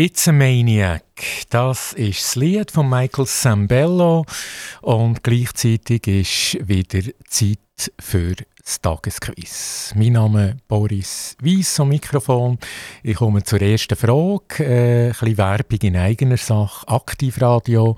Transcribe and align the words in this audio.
It's 0.00 0.28
a 0.28 0.32
Maniac. 0.32 1.02
Das 1.50 1.92
ist 1.92 2.20
das 2.20 2.36
Lied 2.36 2.70
von 2.70 2.88
Michael 2.88 3.26
Sambello 3.26 4.24
und 4.80 5.24
gleichzeitig 5.24 6.06
ist 6.06 6.68
wieder 6.68 7.00
Zeit 7.26 7.58
für 7.98 8.36
das 8.62 8.80
Tagesquiz. 8.80 9.92
Mein 9.96 10.12
Name 10.12 10.50
ist 10.50 10.68
Boris 10.68 11.36
Weiss 11.42 11.80
am 11.80 11.88
Mikrofon. 11.88 12.58
Ich 13.02 13.16
komme 13.16 13.42
zur 13.42 13.60
ersten 13.60 13.96
Frage. 13.96 14.62
Äh, 14.64 15.06
ein 15.06 15.10
bisschen 15.10 15.36
Werbung 15.36 15.78
in 15.82 15.96
eigener 15.96 16.36
Sache. 16.36 16.86
Aktivradio. 16.86 17.96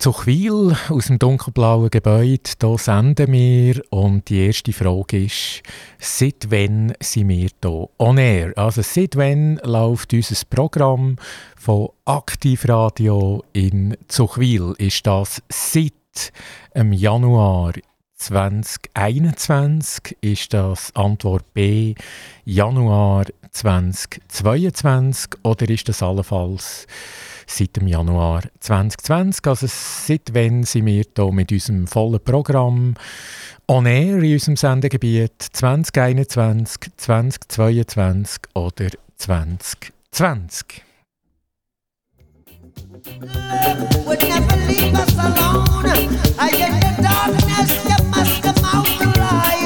Zuchwil 0.00 0.76
aus 0.90 1.06
dem 1.06 1.18
dunkelblauen 1.18 1.90
Gebäude. 1.90 2.50
Hier 2.60 2.78
senden 2.78 3.32
wir. 3.32 3.82
Und 3.90 4.28
die 4.28 4.46
erste 4.46 4.72
Frage 4.72 5.24
ist, 5.24 5.64
seit 5.98 6.52
wann 6.52 6.92
sind 7.00 7.28
wir 7.28 7.48
hier 7.60 7.88
on 7.98 8.16
air? 8.16 8.52
Also 8.54 8.82
seit 8.82 9.16
wann 9.16 9.56
läuft 9.64 10.12
unser 10.12 10.36
Programm 10.48 11.16
von 11.56 11.88
Aktivradio 12.04 13.42
in 13.52 13.96
Zuchwil? 14.06 14.72
Ist 14.78 15.04
das 15.04 15.42
seit 15.48 16.32
im 16.74 16.92
Januar 16.92 17.72
2021? 18.18 20.16
Ist 20.20 20.54
das 20.54 20.94
Antwort 20.94 21.52
B 21.54 21.96
Januar 22.44 23.24
2022? 23.50 25.30
Oder 25.42 25.68
ist 25.68 25.88
das 25.88 26.04
allenfalls 26.04 26.86
seit 27.48 27.76
dem 27.76 27.88
Januar 27.88 28.42
2020. 28.60 29.46
Also 29.46 29.66
seit 29.68 30.34
wann 30.34 30.62
sind 30.62 30.86
wir 30.86 31.02
hier 31.02 31.32
mit 31.32 31.50
unserem 31.50 31.86
vollen 31.86 32.20
Programm 32.20 32.94
on 33.66 33.86
air 33.86 34.18
in 34.18 34.32
unserem 34.32 34.56
Sendegebiet 34.56 35.42
2021, 35.52 36.92
2022 36.96 38.40
oder 38.54 38.88
2020? 39.16 40.84
would 44.06 44.22
never 44.22 44.56
leave 44.66 44.94
us 44.94 45.18
alone. 45.18 45.86
I 46.38 46.50
in 46.50 46.72
the 46.80 47.02
darkness, 47.02 47.84
you 47.84 48.04
must 48.08 48.42
come 48.42 48.64
out 48.64 48.86
the 48.98 49.57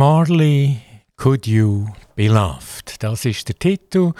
Marley, 0.00 0.78
Could 1.16 1.46
You 1.46 1.84
Be 2.16 2.28
Loved? 2.28 2.94
Das 3.00 3.26
ist 3.26 3.46
der 3.48 3.58
Titel. 3.58 4.14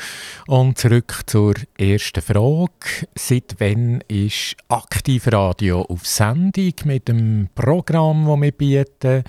Und 0.46 0.76
zurück 0.76 1.22
zur 1.24 1.54
ersten 1.78 2.20
Frage. 2.20 3.06
Seit 3.14 3.54
wann 3.60 4.02
ist 4.06 4.56
Aktivradio 4.68 5.80
auf 5.80 6.06
Sendung 6.06 6.74
mit 6.84 7.08
dem 7.08 7.48
Programm, 7.54 8.26
das 8.26 8.40
wir 8.42 8.52
bieten? 8.52 9.24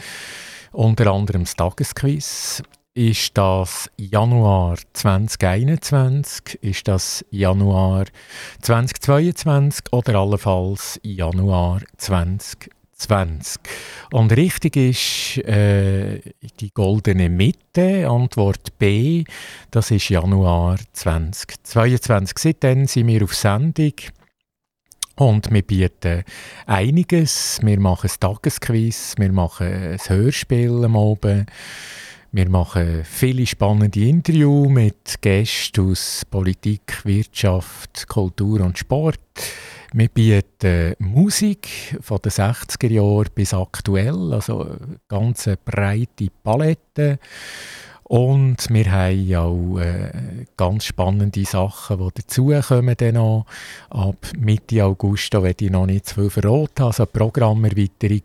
Unter 0.73 1.13
anderem 1.13 1.45
das 1.45 1.55
Tagesquiz. 1.55 2.61
Ist 2.95 3.37
das 3.37 3.89
Januar 3.95 4.77
2021? 4.91 6.59
Ist 6.61 6.85
das 6.85 7.23
Januar 7.31 8.07
2022 8.61 9.85
oder 9.93 10.15
allenfalls 10.15 10.99
Januar 11.01 11.79
2022? 11.95 12.80
20. 13.01 13.61
Und 14.11 14.31
richtig 14.35 14.75
ist 14.75 15.37
äh, 15.45 16.19
die 16.59 16.71
goldene 16.73 17.29
Mitte, 17.29 18.07
Antwort 18.07 18.77
B, 18.77 19.23
das 19.71 19.91
ist 19.91 20.09
Januar 20.09 20.77
2022. 20.93 22.37
Seitdem 22.37 22.87
sind 22.87 23.07
wir 23.07 23.23
auf 23.23 23.35
Sendung. 23.35 23.93
Und 25.15 25.51
wir 25.51 25.61
bieten 25.61 26.23
einiges. 26.65 27.59
Wir 27.61 27.79
machen 27.79 28.09
ein 28.09 28.19
Tagesquiz, 28.19 29.15
wir 29.17 29.31
machen 29.31 29.67
ein 29.67 29.99
Hörspiel 30.07 30.85
am 30.85 30.95
Abend. 30.95 31.49
Wir 32.31 32.49
machen 32.49 33.03
viele 33.03 33.45
spannende 33.45 33.99
Interviews 33.99 34.69
mit 34.69 35.21
Gästen 35.21 35.91
aus 35.91 36.23
Politik, 36.29 37.03
Wirtschaft, 37.03 38.07
Kultur 38.07 38.61
und 38.61 38.77
Sport. 38.77 39.19
Wir 39.93 40.07
bieten 40.07 40.95
Musik 40.99 41.97
von 41.99 42.19
den 42.19 42.31
60er 42.31 42.89
Jahren 42.89 43.27
bis 43.35 43.53
aktuell, 43.53 44.33
also 44.33 44.61
eine 44.61 44.99
ganz 45.09 45.49
breite 45.65 46.29
Palette. 46.43 47.19
Und 48.03 48.69
wir 48.69 48.89
haben 48.89 49.35
auch 49.35 49.79
äh, 49.79 50.45
ganz 50.55 50.85
spannende 50.85 51.43
Sachen, 51.43 51.97
die 51.97 52.21
dazukommen. 52.21 53.43
Ab 53.89 54.27
Mitte 54.37 54.85
August, 54.85 55.33
da 55.33 55.43
werde 55.43 55.65
ich 55.65 55.71
noch 55.71 55.85
nicht 55.85 56.05
zu 56.05 56.15
viel 56.15 56.29
verraten, 56.29 56.83
also 56.83 57.05
Programmerweiterung. 57.05 58.23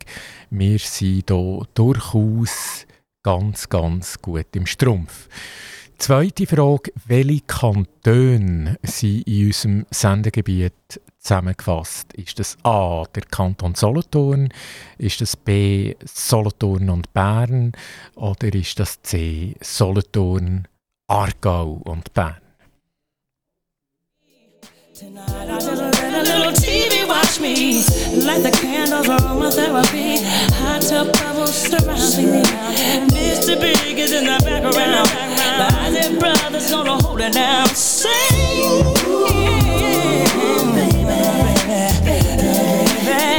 Wir 0.50 0.78
sind 0.78 1.24
hier 1.28 1.66
durchaus 1.74 2.86
ganz, 3.24 3.68
ganz 3.68 4.22
gut 4.22 4.54
im 4.54 4.66
Strumpf. 4.66 5.28
Zweite 5.98 6.46
Frage, 6.46 6.92
welche 7.06 7.40
Kantone 7.40 8.78
sind 8.82 9.26
in 9.26 9.46
unserem 9.46 9.86
Sendegebiet 9.90 11.00
zusammengefasst? 11.26 12.12
Ist 12.14 12.38
das 12.38 12.56
A, 12.62 13.04
der 13.14 13.24
Kanton 13.24 13.74
Solothurn? 13.74 14.48
Ist 14.96 15.20
das 15.20 15.36
B, 15.36 15.94
Solothurn 16.04 16.88
und 16.88 17.12
Bern? 17.12 17.72
Oder 18.14 18.54
ist 18.54 18.78
das 18.78 19.02
C, 19.02 19.56
Solothurn, 19.60 20.68
Aargau 21.08 21.80
und 21.84 22.14
Bern? 22.14 22.36
Brothers 36.18 36.70
gonna 36.70 36.96
hold 37.02 37.20
it 37.20 37.34
down 37.34 37.66
Sing 37.74 39.75
baby 43.06 43.35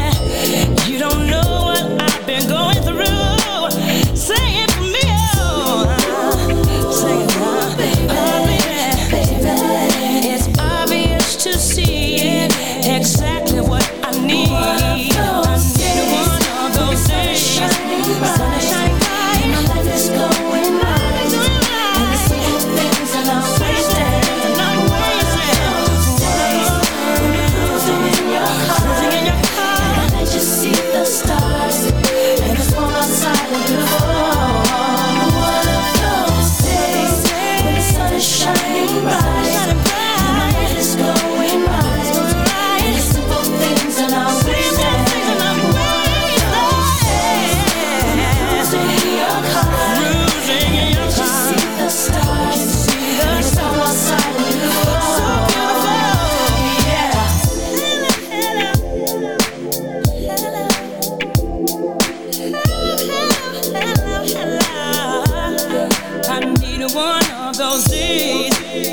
One 66.97 67.31
of 67.31 67.55
Those 67.55 67.83
Days 67.83 68.87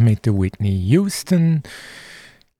mit 0.00 0.26
der 0.26 0.34
Whitney 0.34 0.76
Houston. 0.90 1.62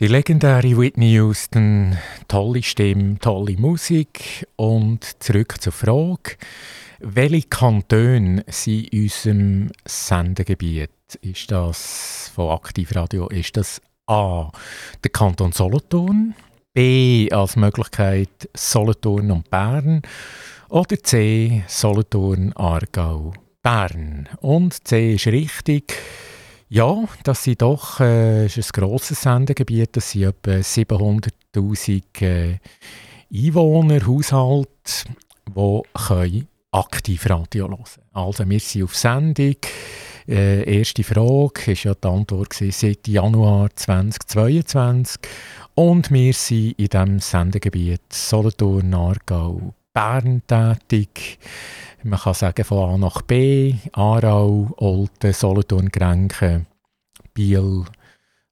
Die 0.00 0.06
legendäre 0.06 0.78
Whitney 0.78 1.12
Houston, 1.12 1.98
tolle 2.26 2.62
Stimme, 2.62 3.18
tolle 3.18 3.58
Musik. 3.58 4.46
Und 4.56 5.22
zurück 5.22 5.60
zur 5.60 5.72
Frage, 5.72 6.36
welche 7.00 7.48
Kantone 7.48 8.44
sind 8.48 8.88
in 8.94 9.02
unserem 9.02 9.70
Sendegebiet? 9.84 10.90
Ist 11.20 11.50
das 11.50 12.30
von 12.34 12.52
Aktivradio? 12.52 13.28
Ist 13.28 13.58
das 13.58 13.82
A, 14.06 14.50
der 15.04 15.10
Kanton 15.10 15.52
Solothurn, 15.52 16.34
B, 16.72 17.30
als 17.30 17.56
Möglichkeit 17.56 18.48
Solothurn 18.54 19.30
und 19.30 19.50
Bern 19.50 20.00
oder 20.70 20.96
C, 21.02 21.62
Solothurn, 21.68 22.54
Aargau, 22.54 23.34
Bern. 23.66 24.28
Und 24.42 24.86
C 24.86 25.14
ist 25.14 25.26
richtig. 25.26 25.92
Ja, 26.68 27.02
das 27.24 27.42
sind 27.42 27.62
doch 27.62 27.98
äh, 27.98 28.44
ein 28.44 28.62
grosses 28.72 29.22
Sendegebiet. 29.22 29.96
Das 29.96 30.12
sind 30.12 30.22
etwa 30.22 30.52
700'000 30.52 32.02
äh, 32.20 32.58
Einwohner, 33.34 34.06
Haushalte, 34.06 34.70
die 35.48 36.46
aktiv 36.70 37.28
Radio 37.28 37.68
hören 37.68 37.84
Also 38.12 38.48
wir 38.48 38.60
sind 38.60 38.84
auf 38.84 38.94
Sendung. 38.94 39.56
Äh, 40.28 40.78
erste 40.78 41.02
Frage 41.02 41.72
ist 41.72 41.82
ja 41.82 41.94
die 41.96 42.06
Antwort 42.06 42.52
seit 42.52 43.08
Januar 43.08 43.70
2022 43.74 45.22
und 45.74 46.12
wir 46.12 46.32
sind 46.32 46.78
in 46.78 46.86
diesem 46.86 47.18
Sendegebiet 47.18 48.12
Solothurn, 48.12 48.94
Aargau, 48.94 49.74
Bern 49.92 50.42
tätig. 50.46 51.40
Man 52.06 52.20
kann 52.20 52.34
sagen 52.34 52.64
von 52.64 52.88
A 52.88 52.96
nach 52.96 53.22
B, 53.22 53.74
Aarau, 53.90 54.72
Olten, 54.76 55.32
Solothurn, 55.32 55.88
Grenken, 55.88 56.68
Biel, 57.34 57.84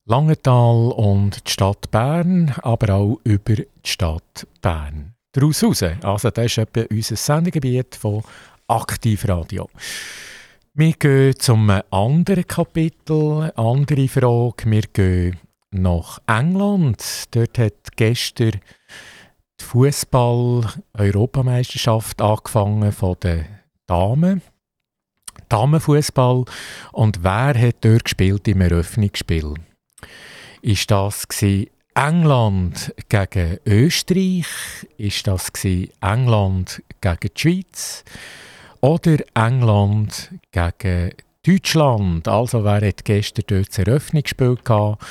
Langenthal 0.07 0.91
und 0.91 1.47
die 1.47 1.53
Stadt 1.53 1.89
Bern, 1.93 2.53
aber 2.63 2.95
auch 2.95 3.21
über 3.23 3.55
die 3.55 3.69
Stadt 3.85 4.49
Bern. 4.61 5.15
Daraus 5.31 5.63
raus. 5.63 5.85
Also 6.03 6.31
das 6.31 6.47
ist 6.47 6.59
etwa 6.59 6.85
unser 6.91 7.15
Sendegebiet 7.15 7.95
von 7.95 8.25
Aktivradio. 8.67 9.71
Wir 10.73 10.95
gehen 10.95 11.39
zum 11.39 11.71
anderen 11.93 12.49
Kapitel, 12.49 13.53
andere 13.55 14.09
Frage. 14.09 14.69
Wir 14.69 14.83
gehen 14.93 15.39
nach 15.71 16.19
England. 16.27 17.03
Dort 17.31 17.57
hat 17.59 17.95
gestern 17.95 18.61
die 19.61 19.65
Fußball-Europameisterschaft 19.65 22.21
angefangen 22.21 22.91
von 22.93 23.17
den 23.23 23.47
Damen. 23.87 24.43
Damenfußball. 25.49 26.45
Und 26.93 27.23
wer 27.23 27.59
hat 27.59 27.77
dort 27.83 28.05
gespielt 28.05 28.47
im 28.49 28.61
Eröffnungsspiel? 28.61 29.55
Ist 30.63 30.91
das 30.91 31.27
England 31.95 32.95
gegen 33.09 33.59
Österreich? 33.67 34.47
Ist 34.97 35.27
das 35.27 35.51
England 36.01 36.83
gegen 37.01 37.19
die 37.21 37.41
Schweiz? 37.41 38.05
Oder 38.81 39.19
England 39.35 40.31
gegen 40.51 41.13
Deutschland. 41.47 42.27
Also 42.27 42.65
wer 42.65 42.87
hat 42.87 43.05
gestern 43.05 43.45
dort 43.47 43.69
das 43.69 43.79
Eröffnungsspiel 43.79 44.57
gehabt? 44.65 45.05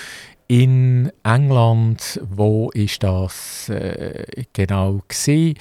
In 0.53 1.11
England, 1.23 2.21
wo 2.29 2.69
ist 2.75 3.01
das 3.01 3.69
äh, 3.69 4.43
genau 4.53 5.01
gewesen? 5.07 5.57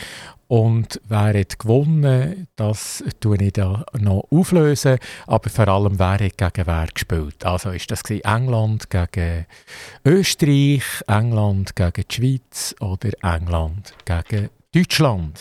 Und 0.48 1.00
wer 1.08 1.32
hat 1.40 1.58
gewonnen, 1.58 2.46
das 2.56 3.02
tue 3.18 3.38
ich 3.42 3.54
da 3.54 3.86
noch 3.98 4.26
auflösen. 4.30 4.98
Aber 5.26 5.48
vor 5.48 5.66
allem, 5.68 5.98
wer 5.98 6.18
hat 6.18 6.36
gegen 6.36 6.66
wer 6.66 6.88
gespielt. 6.92 7.42
Also 7.42 7.70
ist 7.70 7.90
das 7.90 8.02
England 8.02 8.90
gegen 8.90 9.46
Österreich, 10.04 10.84
England 11.06 11.74
gegen 11.74 12.04
die 12.10 12.14
Schweiz 12.14 12.74
oder 12.80 13.12
England 13.22 13.94
gegen 14.04 14.50
Deutschland. 14.74 15.40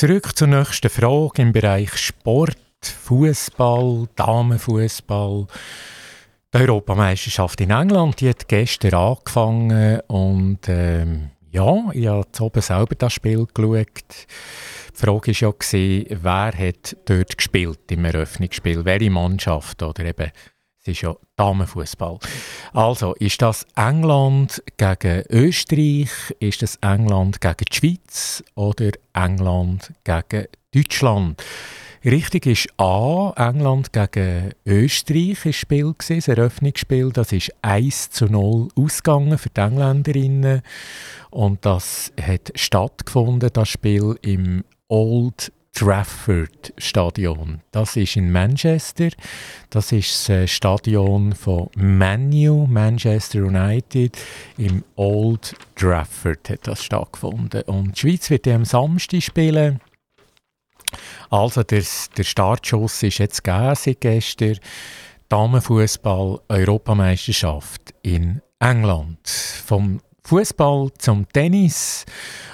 Zurück 0.00 0.34
zur 0.34 0.48
nächsten 0.48 0.88
Frage 0.88 1.42
im 1.42 1.52
Bereich 1.52 1.94
Sport, 1.98 2.56
Fußball, 2.82 4.08
Damenfußball. 4.16 5.46
Die 6.54 6.58
Europameisterschaft 6.58 7.60
in 7.60 7.68
England 7.68 8.18
die 8.18 8.30
hat 8.30 8.48
gestern 8.48 8.94
angefangen 8.94 10.00
und 10.06 10.60
ähm, 10.68 11.32
ja, 11.50 11.90
ich 11.92 12.06
habe 12.06 12.26
oben 12.40 12.62
selber 12.62 12.94
das 12.94 13.12
Spiel 13.12 13.46
geschaut. 13.52 14.26
Die 14.88 14.94
Frage 14.94 15.32
war 15.32 15.54
ja, 15.78 16.04
wer 16.22 16.68
hat 16.68 16.96
dort 17.04 17.36
gespielt 17.36 17.80
im 17.90 18.06
Eröffnungsspiel, 18.06 18.82
welche 18.86 19.10
Mannschaft 19.10 19.82
oder 19.82 20.02
eben 20.02 20.30
es 20.82 20.88
ist 20.88 21.02
ja 21.02 21.14
Damenfußball. 21.36 22.18
Also, 22.72 23.14
ist 23.14 23.42
das 23.42 23.66
England 23.76 24.62
gegen 24.78 25.24
Österreich? 25.28 26.10
Ist 26.38 26.62
das 26.62 26.76
England 26.76 27.40
gegen 27.40 27.64
die 27.70 27.76
Schweiz? 27.76 28.42
Oder 28.54 28.92
England 29.12 29.92
gegen 30.04 30.46
Deutschland? 30.72 31.42
Richtig 32.02 32.46
ist 32.46 32.68
A, 32.78 33.34
England 33.36 33.92
gegen 33.92 34.54
Österreich 34.64 35.44
ist 35.44 35.56
Spiel 35.56 35.92
gewesen, 35.92 36.16
das 36.16 36.28
Eröffnungsspiel. 36.28 37.10
Das 37.12 37.32
ist 37.32 37.52
1 37.60 38.10
zu 38.10 38.24
0 38.24 38.68
ausgegangen 38.74 39.36
für 39.36 39.50
die 39.50 39.60
Engländerinnen. 39.60 40.62
Und 41.28 41.66
das 41.66 42.10
hat 42.18 42.52
stattgefunden, 42.54 43.50
das 43.52 43.68
Spiel 43.68 44.16
im 44.22 44.64
Old 44.88 45.52
Trafford 45.72 46.72
Stadion. 46.78 47.62
Das 47.70 47.96
ist 47.96 48.16
in 48.16 48.30
Manchester. 48.30 49.08
Das 49.70 49.92
ist 49.92 50.28
das 50.28 50.28
äh, 50.28 50.46
Stadion 50.46 51.32
von 51.34 51.70
Manu, 51.76 52.66
Manchester 52.66 53.44
United. 53.44 54.18
Im 54.58 54.84
Old 54.96 55.54
Trafford 55.76 56.50
hat 56.50 56.66
das 56.66 56.84
stattgefunden. 56.84 57.62
Und 57.62 57.96
die 57.96 58.00
Schweiz 58.00 58.28
wird 58.30 58.46
am 58.48 58.64
Samstag 58.64 59.22
spielen. 59.22 59.80
Also 61.30 61.62
der, 61.62 61.84
der 62.16 62.24
Startschuss 62.24 63.02
ist 63.02 63.18
jetzt 63.18 63.42
seit 63.44 64.00
gestern. 64.00 64.58
Damenfußball 65.28 66.40
Europameisterschaft 66.48 67.94
in 68.02 68.42
England. 68.58 69.28
Vom 69.28 70.00
Fußball 70.24 70.90
zum 70.98 71.28
Tennis 71.28 72.04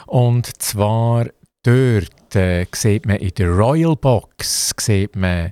und 0.07 0.63
zwar 0.63 1.27
dort 1.63 2.25
äh, 2.37 2.66
sieht 2.75 3.07
man 3.07 3.16
in 3.16 3.31
der 3.37 3.49
Royal 3.49 3.97
Box 3.97 4.73
sieht 4.78 5.16
man 5.16 5.50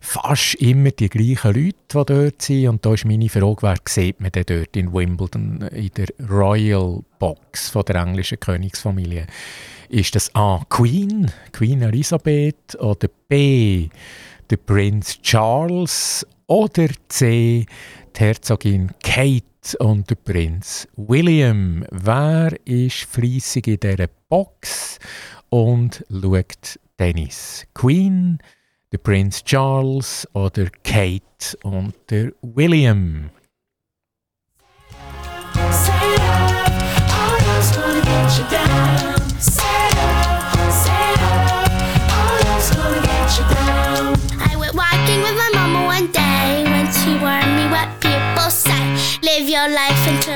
fast 0.00 0.54
immer 0.56 0.90
die 0.90 1.08
gleichen 1.08 1.54
Leute, 1.54 1.74
die 1.92 2.14
dort 2.14 2.42
sind. 2.42 2.68
Und 2.68 2.86
da 2.86 2.94
ist 2.94 3.04
meine 3.04 3.28
Frage, 3.28 3.62
wer 3.62 3.76
sieht 3.88 4.20
man 4.20 4.30
denn 4.30 4.44
dort 4.46 4.76
in 4.76 4.92
Wimbledon 4.92 5.62
in 5.72 5.90
der 5.96 6.08
Royal 6.30 7.02
Box 7.18 7.70
von 7.70 7.84
der 7.84 7.96
englischen 7.96 8.38
Königsfamilie? 8.38 9.26
Ist 9.88 10.14
das 10.14 10.34
A. 10.34 10.62
Queen, 10.68 11.30
Queen 11.52 11.82
Elisabeth 11.82 12.76
oder 12.78 13.08
B. 13.28 13.88
der 14.50 14.56
Prinz 14.58 15.20
Charles 15.22 16.26
oder 16.46 16.88
C. 17.08 17.66
die 18.16 18.20
Herzogin 18.20 18.90
Kate? 19.02 19.44
und 19.80 20.08
der 20.08 20.14
Prinz 20.14 20.86
William. 20.96 21.84
Wer 21.90 22.56
ist 22.64 23.04
fleissig 23.04 23.66
in 23.66 23.80
dieser 23.80 24.08
Box 24.28 24.98
und 25.50 26.04
schaut 26.10 26.78
Tennis? 26.96 27.66
Queen, 27.74 28.38
der 28.92 28.98
Prinz 28.98 29.42
Charles 29.44 30.26
oder 30.32 30.66
Kate 30.82 31.56
und 31.62 31.94
der 32.10 32.32
William? 32.42 33.30
I 44.38 44.56
went 44.58 44.74
walking 44.74 45.20
with 45.22 45.36
my 45.36 45.50
mama 45.54 45.86
one 45.86 46.10
day 46.12 46.64
when 46.64 46.90
she 46.92 47.18
warned 47.18 47.56
me 47.56 47.68
what 47.70 47.88
people 48.00 48.50
say. 48.50 48.96
Live 49.22 49.48
your 49.48 49.68
life 49.68 50.06
until 50.08 50.35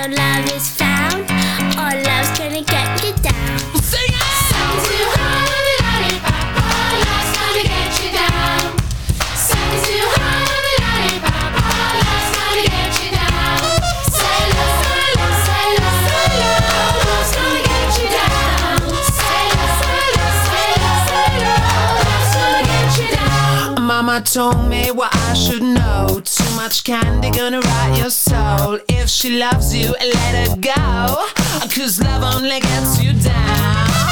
told 24.34 24.68
me 24.68 24.92
what 24.92 25.10
I 25.12 25.34
should 25.34 25.62
know. 25.62 26.20
Too 26.24 26.54
much 26.54 26.84
candy 26.84 27.30
gonna 27.30 27.60
rot 27.60 27.98
your 27.98 28.10
soul. 28.10 28.78
If 28.88 29.08
she 29.08 29.38
loves 29.38 29.74
you, 29.74 29.90
let 29.90 30.48
her 30.48 30.56
go. 30.56 31.26
Cause 31.74 32.00
love 32.00 32.36
only 32.36 32.60
gets 32.60 33.02
you 33.02 33.12
down. 33.14 34.09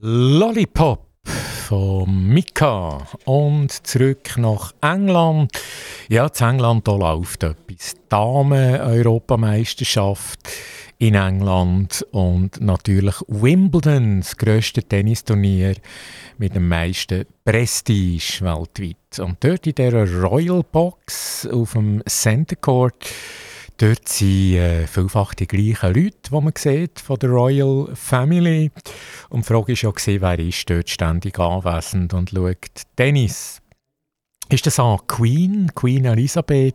Lollipop 0.00 1.08
von 1.24 2.28
Mika 2.28 3.04
und 3.24 3.84
zurück 3.84 4.36
nach 4.36 4.72
England. 4.80 5.50
Ja, 6.08 6.28
in 6.28 6.46
England 6.46 6.86
da 6.86 6.94
läuft 6.94 7.42
etwas. 7.42 7.96
Damen-Europameisterschaft 8.08 10.38
in 10.98 11.16
England 11.16 12.06
und 12.12 12.60
natürlich 12.60 13.16
Wimbledon, 13.26 14.20
das 14.20 14.36
grösste 14.36 14.84
Tennisturnier 14.84 15.74
mit 16.38 16.54
dem 16.54 16.68
meisten 16.68 17.26
Prestige 17.44 18.38
weltweit. 18.42 19.18
Und 19.18 19.42
dort 19.42 19.66
in 19.66 19.74
dieser 19.74 20.08
Royal 20.22 20.62
Box 20.62 21.44
auf 21.50 21.72
dem 21.72 22.04
Center 22.06 22.54
Court 22.54 23.04
Dort 23.80 24.08
sind 24.08 24.54
äh, 24.54 24.88
vielfach 24.88 25.34
die 25.34 25.46
gleichen 25.46 25.94
Leute, 25.94 26.18
die 26.28 26.34
man 26.34 26.52
sieht 26.58 26.98
von 26.98 27.16
der 27.16 27.30
Royal 27.30 27.88
Family. 27.94 28.72
Und 29.28 29.44
die 29.44 29.46
Frage 29.46 29.72
war 29.72 29.94
ja, 30.06 30.20
wer 30.20 30.38
ist 30.40 30.68
dort 30.68 30.90
ständig 30.90 31.38
anwesend 31.38 32.12
und 32.12 32.30
schaut 32.30 32.82
Tennis. 32.96 33.62
Ist 34.48 34.66
das 34.66 34.80
A. 34.80 34.98
Queen, 35.06 35.70
Queen 35.76 36.06
Elisabeth, 36.06 36.74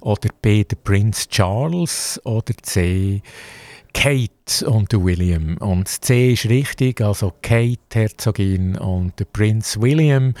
oder 0.00 0.30
B. 0.40 0.64
der 0.64 0.76
Prinz 0.76 1.28
Charles, 1.28 2.20
oder 2.24 2.54
C. 2.62 3.22
Kate 3.94 4.66
und 4.66 4.92
William. 4.92 5.58
Und 5.58 5.86
C 5.86 6.32
ist 6.32 6.46
richtig, 6.46 7.00
also 7.02 7.34
Kate, 7.40 7.78
Herzogin 7.92 8.76
und 8.78 9.16
der 9.20 9.26
Prinz 9.26 9.78
William, 9.80 10.34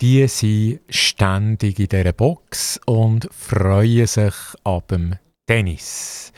die 0.00 0.26
sind 0.26 0.80
ständig 0.88 1.78
in 1.78 1.88
dieser 1.88 2.12
Box 2.12 2.80
und 2.86 3.28
freuen 3.30 4.08
sich 4.08 4.34
ab 4.64 4.88
dem 4.88 5.14
Tennis. 5.46 6.32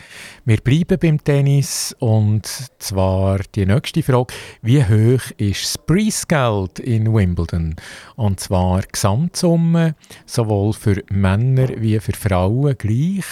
Wir 0.44 0.58
bleiben 0.58 0.98
beim 1.00 1.24
Tennis 1.24 1.96
und 1.98 2.46
zwar 2.78 3.40
die 3.54 3.64
nächste 3.64 4.02
Frage. 4.02 4.34
Wie 4.60 4.84
hoch 4.84 5.30
ist 5.38 5.64
das 5.64 5.78
Preisgeld 5.78 6.78
in 6.78 7.12
Wimbledon? 7.14 7.74
Und 8.16 8.38
zwar 8.38 8.82
Gesamtsumme, 8.82 9.94
sowohl 10.26 10.74
für 10.74 11.02
Männer 11.10 11.68
wie 11.78 11.98
für 12.00 12.12
Frauen 12.12 12.76
gleich. 12.76 13.24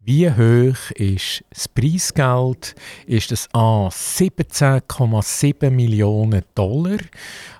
Wie 0.00 0.30
hoch 0.30 0.90
ist 0.96 1.42
das 1.48 1.68
Preisgeld? 1.68 2.74
Ist 3.06 3.30
das 3.30 3.48
A 3.54 3.88
17,7 3.88 5.70
Millionen 5.70 6.44
Dollar 6.54 6.98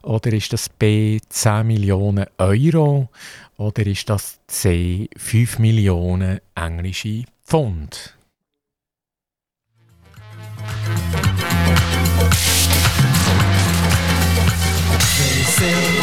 oder 0.02 0.30
ist 0.34 0.52
das 0.52 0.68
B 0.68 1.18
10 1.30 1.66
Millionen 1.66 2.26
Euro 2.36 3.08
oder 3.56 3.86
ist 3.86 4.10
das 4.10 4.38
C 4.46 5.08
5 5.16 5.58
Millionen 5.58 6.40
englische 6.54 7.24
Pfund? 7.46 8.12
They 15.18 15.42
say 15.44 15.93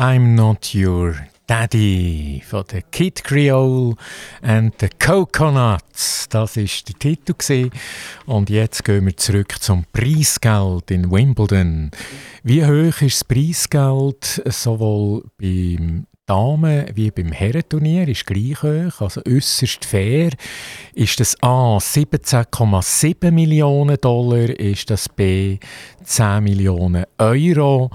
I'm 0.00 0.34
not 0.34 0.74
your 0.74 1.14
Daddy 1.46 2.42
von 2.48 2.64
der 2.72 2.80
Kid 2.80 3.22
Creole 3.22 3.96
and 4.40 4.72
the 4.80 4.88
Coconuts. 4.98 6.26
Das 6.30 6.56
ist 6.56 6.88
der 6.88 6.98
Titel 6.98 7.34
gewesen. 7.34 7.70
und 8.24 8.48
jetzt 8.48 8.82
gehen 8.82 9.04
wir 9.04 9.14
zurück 9.18 9.56
zum 9.60 9.84
Preisgeld 9.92 10.90
in 10.90 11.10
Wimbledon. 11.10 11.90
Wie 12.42 12.64
hoch 12.64 13.02
ist 13.02 13.20
das 13.20 13.24
Preisgeld 13.24 14.42
sowohl 14.46 15.24
beim 15.36 16.06
Damen 16.24 16.86
wie 16.94 17.10
beim 17.10 17.32
Herrenturnier 17.32 18.06
ist 18.06 18.24
gleich 18.24 18.62
hoch, 18.62 19.00
also 19.00 19.20
äußerst 19.28 19.84
fair. 19.84 20.30
Ist 20.94 21.18
das 21.18 21.36
A 21.42 21.76
17,7 21.78 23.32
Millionen 23.32 23.96
Dollar, 24.00 24.48
ist 24.48 24.90
das 24.90 25.08
B 25.08 25.58
10 26.04 26.44
Millionen 26.44 27.04
Euro 27.18 27.90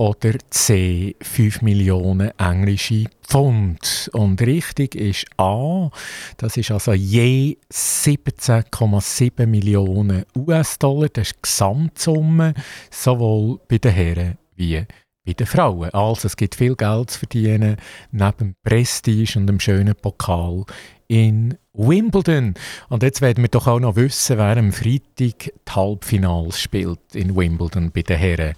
oder 0.00 0.32
C 0.48 1.14
5 1.20 1.60
Millionen 1.60 2.30
englische 2.38 3.04
Pfund. 3.22 4.08
Und 4.14 4.40
richtig 4.40 4.94
ist 4.94 5.26
A, 5.36 5.90
das 6.38 6.56
ist 6.56 6.70
also 6.70 6.94
je 6.94 7.58
17,7 7.70 9.46
Millionen 9.46 10.24
US-Dollar, 10.34 11.10
das 11.10 11.28
ist 11.28 11.36
die 11.36 11.42
Gesamtsumme, 11.42 12.54
sowohl 12.90 13.60
bei 13.68 13.76
den 13.76 13.92
Herren 13.92 14.38
wie 14.56 14.86
bei 15.26 15.34
den 15.34 15.46
Frauen. 15.46 15.90
Also 15.90 16.28
es 16.28 16.36
gibt 16.36 16.54
viel 16.54 16.76
Geld 16.76 17.10
zu 17.10 17.18
verdienen, 17.18 17.76
neben 18.10 18.54
Prestige 18.62 19.38
und 19.38 19.48
dem 19.48 19.60
schönen 19.60 19.94
Pokal 19.94 20.64
in 21.08 21.58
Wimbledon. 21.74 22.54
Und 22.88 23.02
jetzt 23.02 23.20
werden 23.20 23.44
wir 23.44 23.50
doch 23.50 23.66
auch 23.66 23.80
noch 23.80 23.96
wissen, 23.96 24.38
wer 24.38 24.56
am 24.56 24.72
Freitag 24.72 25.52
die 25.68 25.70
Halbfinals 25.70 26.58
spielt 26.58 27.00
in 27.12 27.36
Wimbledon 27.36 27.90
bei 27.90 28.00
den 28.00 28.16
Herren. 28.16 28.54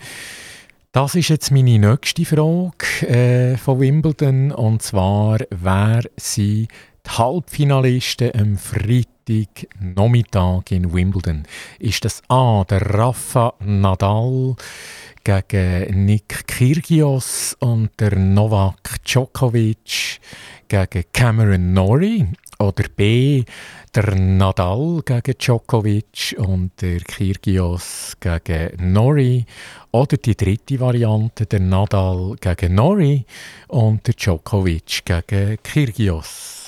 Das 0.95 1.15
ist 1.15 1.31
jetzt 1.31 1.51
meine 1.51 1.79
nächste 1.79 2.27
Frage 2.27 3.09
äh, 3.09 3.57
von 3.57 3.81
Wimbledon 3.81 4.53
und 4.53 4.83
zwar, 4.83 5.39
wer 5.49 6.03
sind 6.19 6.69
die 6.69 7.09
Halbfinalisten 7.09 8.31
am 8.39 8.59
Freitag 8.59 9.69
Nachmittag 9.81 10.71
in 10.71 10.93
Wimbledon? 10.93 11.45
Ist 11.79 12.05
das 12.05 12.21
A, 12.29 12.65
der 12.65 12.83
Rafa 12.83 13.55
Nadal 13.61 14.55
gegen 15.25 16.05
Nick 16.05 16.47
Kyrgios 16.47 17.57
und 17.61 17.99
der 17.99 18.15
Novak 18.15 19.03
Djokovic 19.03 20.21
gegen 20.69 21.05
Cameron 21.15 21.73
Norrie 21.73 22.27
oder 22.59 22.85
B, 22.95 23.45
der 23.95 24.15
Nadal 24.15 25.03
gegen 25.05 25.37
Djokovic 25.39 26.35
und 26.39 26.81
der 26.81 27.01
Kyrgios 27.01 28.17
gegen 28.21 28.93
Nori. 28.93 29.45
Oder 29.91 30.17
die 30.17 30.35
dritte 30.35 30.81
Variante, 30.81 31.45
der 31.45 31.61
Nadal 31.61 32.37
gegen 32.41 32.75
Nori 32.75 33.27
und 33.69 34.07
der 34.07 34.15
Djokovic 34.15 35.05
gegen 35.05 35.59
Kyrgios. 35.63 36.62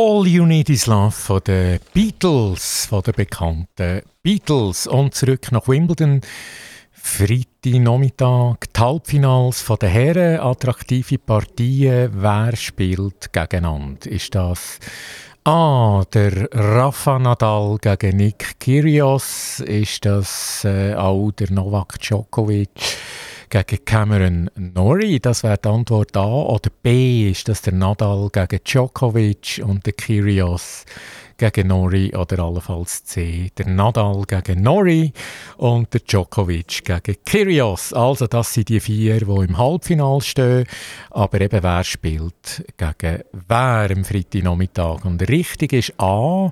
All 0.00 0.28
You 0.28 0.46
Need 0.46 0.70
Is 0.70 0.86
Love 0.86 1.10
von 1.10 1.40
den 1.44 1.80
Beatles, 1.92 2.86
von 2.86 3.02
den 3.02 3.14
bekannten 3.14 4.02
Beatles. 4.22 4.86
Und 4.86 5.12
zurück 5.12 5.50
nach 5.50 5.66
Wimbledon. 5.66 6.20
Freitag 6.92 7.80
Nachmittag, 7.80 8.72
die 8.72 8.80
Halbfinals 8.80 9.60
von 9.60 9.76
den 9.78 9.88
Herren, 9.90 10.38
attraktive 10.38 11.18
Partien. 11.18 12.12
Wer 12.14 12.54
spielt 12.54 13.32
gegeneinander? 13.32 14.08
Ist 14.08 14.36
das 14.36 14.78
A, 15.42 16.04
der 16.14 16.48
Rafa 16.52 17.18
Nadal 17.18 17.78
gegen 17.80 18.18
Nick 18.18 18.60
Kyrgios? 18.60 19.58
Ist 19.58 20.04
das 20.04 20.64
äh, 20.64 20.94
auch 20.94 21.32
der 21.32 21.50
Novak 21.50 21.98
Djokovic? 21.98 22.70
Gegen 23.48 23.84
Cameron 23.84 24.50
Norrie? 24.56 25.20
Das 25.20 25.42
wäre 25.42 25.58
die 25.58 25.68
Antwort 25.68 26.16
A. 26.16 26.26
Oder 26.26 26.70
B, 26.82 27.30
ist 27.30 27.48
das 27.48 27.62
der 27.62 27.72
Nadal 27.72 28.28
gegen 28.30 28.60
Djokovic 28.64 29.62
und 29.64 29.84
der 29.86 29.92
Kyrgios 29.94 30.84
gegen 31.38 31.68
Nori 31.68 32.14
oder 32.16 32.40
allenfalls 32.40 33.04
C. 33.04 33.50
Der 33.56 33.68
Nadal 33.68 34.24
gegen 34.26 34.62
Nori 34.62 35.12
und 35.56 35.94
der 35.94 36.00
Djokovic 36.00 36.84
gegen 36.84 37.16
Kyrgios. 37.24 37.92
Also 37.92 38.26
das 38.26 38.52
sind 38.52 38.68
die 38.68 38.80
vier, 38.80 39.20
die 39.20 39.44
im 39.44 39.56
Halbfinale 39.56 40.20
stehen. 40.20 40.66
Aber 41.10 41.40
eben 41.40 41.62
wer 41.62 41.84
spielt 41.84 42.64
gegen 42.76 43.22
wer 43.48 43.90
am 43.90 44.04
Freitagnachmittag. 44.04 45.04
Und 45.04 45.28
richtig 45.28 45.72
ist 45.72 45.94
A, 45.98 46.50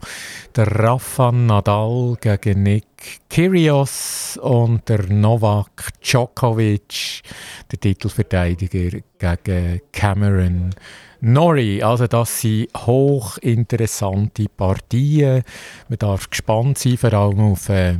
der 0.55 0.69
Rafa 0.69 1.33
Nadal 1.33 2.17
gegen 2.21 2.63
Nick 2.63 2.96
Kyrgios 3.29 4.39
und 4.43 4.89
der 4.89 5.03
Novak 5.09 5.91
Djokovic, 6.03 7.23
der 7.71 7.81
Titelverteidiger 7.81 9.01
gegen 9.19 9.81
Cameron 9.93 10.75
Nori, 11.21 11.83
also 11.83 12.07
das 12.07 12.41
sind 12.41 12.69
hochinteressante 12.77 14.47
Partien. 14.55 15.43
Man 15.89 15.99
darf 15.99 16.31
gespannt 16.31 16.79
sein, 16.79 16.97
vor 16.97 17.13
allem 17.15 17.41
auf 17.41 17.69
äh, 17.69 17.97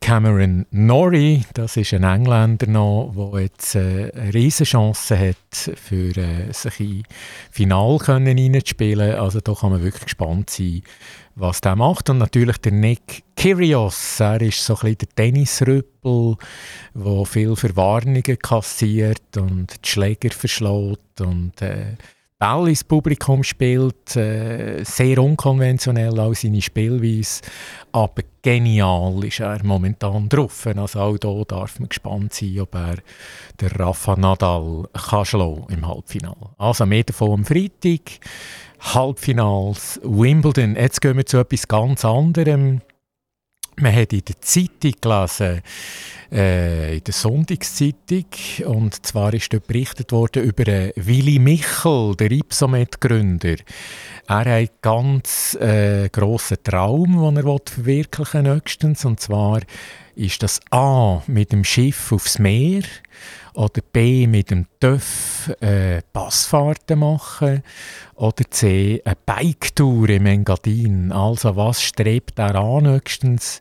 Cameron 0.00 0.64
Norrie, 0.70 1.42
das 1.54 1.76
ist 1.76 1.92
ein 1.92 2.04
Engländer 2.04 2.66
noch, 2.66 3.12
der 3.14 3.42
jetzt 3.42 3.74
äh, 3.74 4.12
eine 4.14 4.32
riesige 4.32 4.70
Chance 4.70 5.18
hat, 5.18 5.76
für 5.76 6.16
äh, 6.16 6.52
sich 6.52 6.80
in 6.80 7.02
Final 7.50 7.98
hineinzuspielen. 7.98 9.16
Also 9.16 9.40
da 9.40 9.54
kann 9.54 9.72
man 9.72 9.82
wirklich 9.82 10.04
gespannt 10.04 10.50
sein, 10.50 10.82
was 11.38 11.60
der 11.60 11.76
macht. 11.76 12.10
Und 12.10 12.18
natürlich 12.18 12.58
der 12.58 12.72
Nick 12.72 13.22
Kyrgios, 13.36 14.20
er 14.20 14.40
ist 14.40 14.64
so 14.64 14.74
ein 14.74 14.80
bisschen 14.80 14.98
der 14.98 15.08
Tennisrüppel, 15.14 16.36
der 16.94 17.24
viel 17.24 17.56
Verwarnungen 17.56 18.38
kassiert 18.38 19.36
und 19.36 19.84
die 19.84 19.88
Schläger 19.88 20.30
verschlägt 20.30 21.20
und 21.20 21.60
äh, 21.62 21.96
Ball 22.40 22.68
ins 22.68 22.84
Publikum 22.84 23.42
spielt, 23.42 24.14
äh, 24.14 24.84
sehr 24.84 25.18
unkonventionell 25.18 26.20
auch 26.20 26.34
seine 26.34 26.62
Spielweise, 26.62 27.42
aber 27.90 28.22
genial 28.42 29.24
ist 29.24 29.40
er 29.40 29.64
momentan 29.64 30.28
drauf. 30.28 30.68
Also 30.68 31.00
auch 31.00 31.16
hier 31.20 31.44
darf 31.44 31.80
man 31.80 31.88
gespannt 31.88 32.34
sein, 32.34 32.60
ob 32.60 32.76
er 32.76 32.98
der 33.60 33.80
Rafa 33.80 34.14
Nadal 34.14 34.84
kann 34.92 35.24
schlagen 35.24 35.66
im 35.70 35.88
Halbfinale. 35.88 36.50
Also 36.58 36.86
mehr 36.86 37.02
davon 37.02 37.40
am 37.40 37.44
Freitag. 37.44 38.20
Halbfinals 38.80 40.00
Wimbledon. 40.02 40.76
Jetzt 40.76 41.00
gehen 41.00 41.16
wir 41.16 41.26
zu 41.26 41.38
etwas 41.38 41.68
ganz 41.68 42.04
anderem. 42.04 42.80
Man 43.76 43.94
hat 43.94 44.12
in 44.12 44.24
der 44.26 44.40
Zeitung 44.40 44.92
gelesen, 45.00 45.62
äh, 46.32 46.96
in 46.96 47.04
der 47.04 47.14
Sonntagszeitung, 47.14 48.26
und 48.66 49.06
zwar 49.06 49.32
ist 49.34 49.52
dort 49.52 49.68
berichtet 49.68 50.10
worden 50.10 50.42
über 50.42 50.64
Willy 50.96 51.38
Michel, 51.38 52.16
der 52.16 52.32
Ipsomet-Gründer. 52.32 53.56
Er 54.26 54.36
hat 54.36 54.46
einen 54.48 54.68
ganz 54.82 55.54
äh, 55.60 56.08
grossen 56.08 56.56
Traum, 56.64 57.34
den 57.34 57.46
er 57.46 57.58
verwirklichen 57.64 58.42
nächstens, 58.42 59.04
und 59.04 59.20
zwar 59.20 59.60
ist 60.18 60.42
das 60.42 60.60
A 60.70 61.22
mit 61.26 61.52
dem 61.52 61.64
Schiff 61.64 62.12
aufs 62.12 62.38
Meer 62.38 62.82
oder 63.54 63.80
B 63.92 64.26
mit 64.26 64.50
dem 64.50 64.66
TÜV 64.80 65.52
äh, 65.60 66.02
Passfahrten 66.12 66.98
machen 66.98 67.62
oder 68.16 68.50
C 68.50 69.00
eine 69.04 69.16
Biketour 69.24 70.08
im 70.08 70.26
Engadin. 70.26 71.12
Also 71.12 71.56
was 71.56 71.82
strebt 71.82 72.38
er 72.38 72.56
an 72.56 72.84
nächstens 72.84 73.60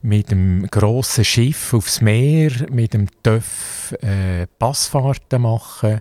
mit 0.00 0.30
dem 0.30 0.66
grossen 0.70 1.24
Schiff 1.24 1.74
aufs 1.74 2.00
Meer, 2.00 2.50
mit 2.70 2.94
dem 2.94 3.06
TÜV 3.22 3.94
äh, 4.00 4.46
Passfahrten 4.58 5.42
machen 5.42 6.00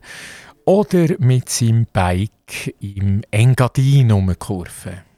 oder 0.65 1.07
mit 1.19 1.49
seinem 1.49 1.87
Bike 1.91 2.73
im 2.79 3.21
Engadin 3.31 4.11
umkurven. 4.11 5.09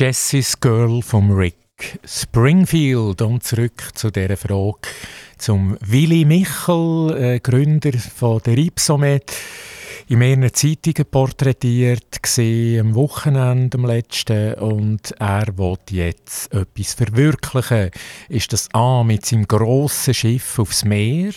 Jessie's 0.00 0.58
Girl 0.58 1.02
vom 1.02 1.30
Rick 1.30 2.00
Springfield. 2.06 3.20
Und 3.20 3.44
zurück 3.44 3.90
zu 3.94 4.10
dieser 4.10 4.38
Frage 4.38 4.88
zum 5.36 5.76
Willy 5.82 6.24
Michel, 6.24 7.14
äh, 7.18 7.38
Gründer 7.38 7.92
von 7.98 8.40
der 8.46 8.56
Ipsomet. 8.56 9.30
In 10.08 10.20
mehreren 10.20 10.54
Zeitungen 10.54 11.04
porträtiert, 11.04 12.22
gesehen 12.22 12.80
am 12.80 12.94
Wochenende, 12.94 13.76
am 13.76 13.84
letzten. 13.84 14.54
Und 14.54 15.10
er 15.18 15.58
will 15.58 15.76
jetzt 15.90 16.50
etwas 16.54 16.94
verwirklichen. 16.94 17.90
Ist 18.30 18.54
das 18.54 18.70
A 18.72 19.04
mit 19.04 19.26
seinem 19.26 19.46
grossen 19.46 20.14
Schiff 20.14 20.58
aufs 20.58 20.82
Meer? 20.82 21.34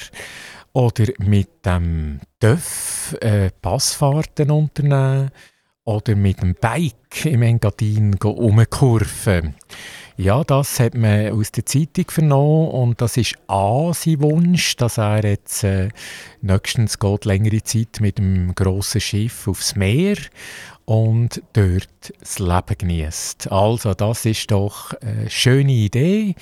Oder 0.71 1.11
mit 1.17 1.65
dem 1.65 2.21
TÜV 2.39 3.17
äh, 3.19 3.49
Passfahrten 3.61 4.51
unternehmen? 4.51 5.31
Oder 5.85 6.15
mit 6.15 6.41
dem 6.41 6.55
Bike 6.55 7.25
im 7.25 7.41
Engadin 7.41 8.15
umkurven. 8.15 9.55
Ja, 10.15 10.43
das 10.43 10.79
hat 10.79 10.93
man 10.93 11.31
aus 11.31 11.51
der 11.51 11.65
Zeitung 11.65 12.05
vernommen 12.09 12.69
und 12.69 13.01
das 13.01 13.17
ist 13.17 13.35
A, 13.47 13.91
sein 13.93 14.21
Wunsch, 14.21 14.75
dass 14.75 14.99
er 14.99 15.25
jetzt 15.25 15.63
äh, 15.63 15.89
nächstens 16.41 16.99
geht 16.99 17.25
längere 17.25 17.63
Zeit 17.63 17.99
mit 17.99 18.19
dem 18.19 18.53
grossen 18.53 19.01
Schiff 19.01 19.47
aufs 19.47 19.75
Meer 19.75 20.17
und 20.85 21.41
dort 21.53 22.13
das 22.19 22.37
Leben 22.37 22.77
genießt. 22.77 23.51
Also 23.51 23.95
das 23.95 24.25
ist 24.25 24.51
doch 24.51 24.93
eine 25.01 25.29
schöne 25.31 25.71
Idee 25.71 26.35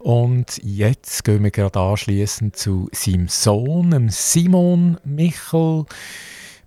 und 0.00 0.60
jetzt 0.64 1.22
gehen 1.22 1.44
wir 1.44 1.52
gerade 1.52 1.78
anschließend 1.78 2.56
zu 2.56 2.88
seinem 2.92 3.28
Sohn, 3.28 4.08
Simon 4.10 4.98
Michel. 5.04 5.84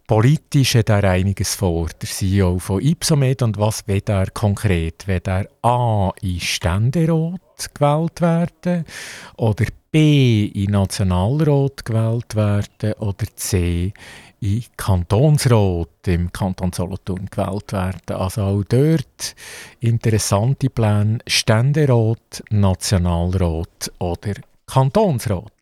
Politisch 0.07 0.75
hat 0.75 0.89
er 0.89 1.03
einiges 1.03 1.55
vor, 1.55 1.87
der 1.99 2.07
CEO 2.07 2.59
von 2.59 2.79
Ipsomed. 2.79 3.41
Und 3.41 3.57
was 3.57 3.87
will 3.87 4.03
er 4.05 4.29
konkret? 4.29 5.07
Will 5.07 5.21
er 5.25 5.47
A 5.63 6.11
in 6.21 6.39
Ständerat 6.39 7.73
gewählt 7.73 8.21
werden 8.21 8.85
oder 9.37 9.65
B 9.89 10.45
in 10.45 10.71
Nationalrat 10.71 11.83
gewählt 11.83 12.35
werden 12.35 12.93
oder 12.99 13.25
C 13.35 13.93
in 14.41 14.63
Kantonsrat 14.77 16.07
im 16.07 16.31
Kanton 16.31 16.71
Solothurn 16.71 17.25
gewählt 17.25 17.73
werden. 17.73 18.15
Also 18.15 18.43
auch 18.43 18.63
dort 18.63 19.35
interessante 19.79 20.69
Pläne 20.69 21.17
Ständerat, 21.25 22.43
Nationalrat 22.51 23.91
oder 23.97 24.33
Kantonsrat. 24.67 25.54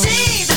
see 0.00 0.49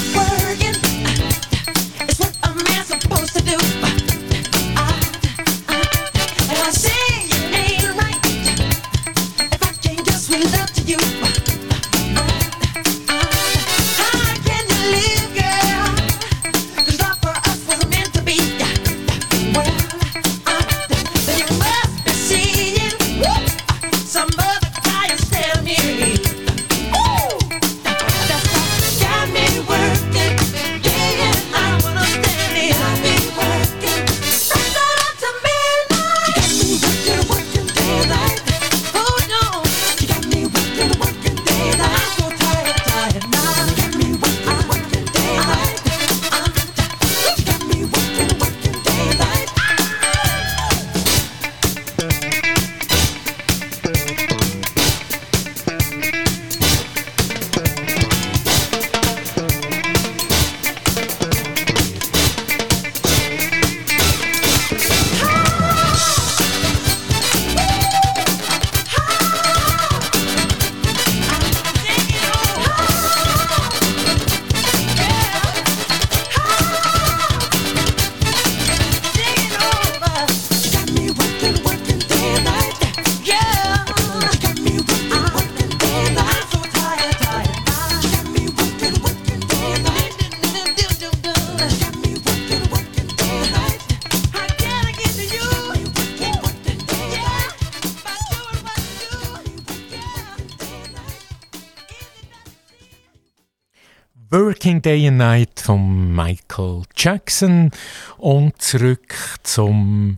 Working 104.34 104.82
Day 104.82 105.08
and 105.08 105.20
Night 105.20 105.60
von 105.60 106.12
Michael 106.12 106.82
Jackson 106.96 107.70
und 108.18 108.60
zurück 108.60 109.16
zum 109.44 110.18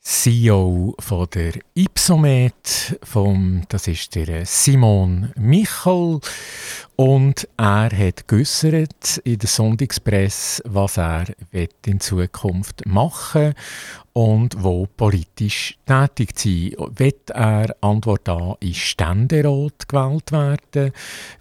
CEO 0.00 0.94
von 1.00 1.26
der 1.34 1.54
Ipsomet, 1.74 2.96
vom, 3.02 3.64
das 3.70 3.88
ist 3.88 4.14
der 4.14 4.46
Simon 4.46 5.32
Michel. 5.34 6.20
Und 6.94 7.48
er 7.56 7.90
hat 7.90 8.28
geäussert 8.28 9.20
in 9.24 9.38
der 9.38 9.48
Sonntagspresse, 9.48 10.62
was 10.66 10.96
er 10.96 11.26
in 11.84 11.98
Zukunft 11.98 12.86
machen 12.86 13.54
und 14.18 14.64
wo 14.64 14.88
politisch 14.96 15.78
tätig 15.86 16.30
sein 16.36 16.72
Wird 16.96 17.30
er, 17.30 17.72
Antwort 17.80 18.28
A, 18.28 18.56
in 18.58 18.74
Ständerat 18.74 19.88
gewählt 19.88 20.32
werden? 20.32 20.92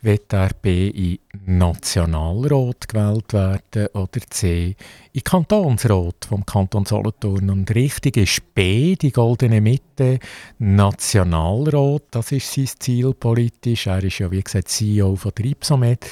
Wird 0.04 0.32
er 0.32 0.52
B, 0.62 0.90
in 0.90 1.18
Nationalrat 1.48 2.88
gewählt 2.88 3.34
werden? 3.34 3.88
Oder 3.94 4.22
C, 4.30 4.76
in 5.12 5.24
Kantonsrat 5.24 6.26
vom 6.30 6.46
Kanton 6.46 6.86
Solothurn? 6.86 7.50
Und 7.50 7.74
richtig 7.74 8.18
ist 8.18 8.54
B, 8.54 8.96
die 8.96 9.12
goldene 9.12 9.60
Mitte, 9.60 10.20
Nationalrat. 10.60 12.04
Das 12.12 12.32
ist 12.32 12.54
sein 12.54 12.70
Ziel 12.78 13.16
politisch. 13.16 13.88
Er 13.88 14.04
ist 14.04 14.20
ja, 14.20 14.30
wie 14.30 14.44
gesagt, 14.44 14.68
CEO 14.68 15.16
von 15.16 15.32
der 15.36 15.46
Ipsomet. 15.46 16.06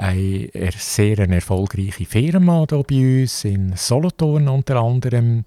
Eine 0.00 0.48
sehr 0.78 1.18
erfolgreiche 1.18 2.06
Firma 2.06 2.64
hier 2.70 2.82
bei 2.84 3.20
uns, 3.20 3.44
in 3.44 3.76
Solothurn 3.76 4.48
unter 4.48 4.76
anderem. 4.76 5.44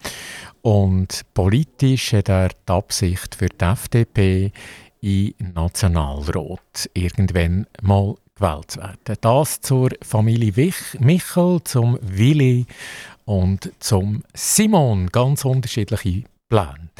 Und 0.61 1.23
politisch 1.33 2.13
hat 2.13 2.29
er 2.29 2.49
die 2.49 2.71
Absicht 2.71 3.33
für 3.33 3.49
die 3.49 3.65
FDP 3.65 4.51
in 5.01 5.33
Nationalrat 5.55 6.87
irgendwann 6.93 7.65
mal 7.81 8.13
gewählt 8.35 8.69
zu 8.69 8.79
werden. 8.79 9.17
Das 9.21 9.59
zur 9.61 9.89
Familie 10.03 10.55
Wich 10.55 10.99
Michel, 10.99 11.59
zum 11.63 11.97
Willi 12.03 12.67
und 13.25 13.71
zum 13.79 14.23
Simon. 14.35 15.07
Ganz 15.07 15.45
unterschiedliche 15.45 16.25
Pläne. 16.47 16.91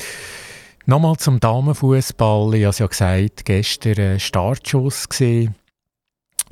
Nochmal 0.88 1.18
zum 1.18 1.40
Damenfußball. 1.40 2.56
Ich 2.56 2.64
habe 2.64 2.70
es 2.72 2.80
ja 2.80 2.88
gesagt, 2.88 3.46
gestern 3.46 4.00
ein 4.00 4.20
Startschuss 4.20 5.08
gesehen 5.08 5.54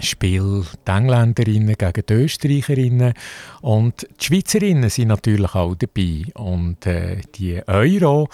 Spiel 0.01 0.63
die 0.87 0.91
Engländerinnen 0.91 1.75
gegen 1.77 2.05
die 2.07 2.13
Österreicherinnen 2.13 3.13
und 3.61 4.07
die 4.19 4.25
Schweizerinnen 4.25 4.89
sind 4.89 5.09
natürlich 5.09 5.55
auch 5.55 5.75
dabei 5.75 6.23
und 6.35 6.85
äh, 6.85 7.21
die 7.35 7.61
Euro, 7.67 8.27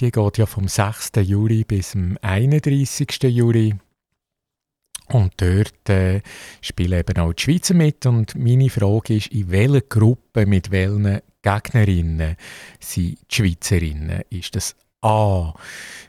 die 0.00 0.10
geht 0.10 0.38
ja 0.38 0.46
vom 0.46 0.68
6. 0.68 1.12
Juli 1.22 1.64
bis 1.64 1.90
zum 1.90 2.16
31. 2.22 3.08
Juli 3.24 3.74
und 5.08 5.32
dort 5.38 5.88
äh, 5.88 6.20
spielen 6.60 6.98
eben 6.98 7.18
auch 7.18 7.32
die 7.32 7.42
Schweizer 7.42 7.74
mit 7.74 8.04
und 8.06 8.34
meine 8.34 8.68
Frage 8.68 9.16
ist, 9.16 9.28
in 9.28 9.50
welcher 9.50 9.80
Gruppe 9.82 10.46
mit 10.46 10.70
welchen 10.70 11.20
Gegnerinnen 11.42 12.36
sind 12.78 13.18
die 13.30 13.34
Schweizerinnen? 13.34 14.22
Ist 14.30 14.54
das 14.54 14.76
A 15.02 15.54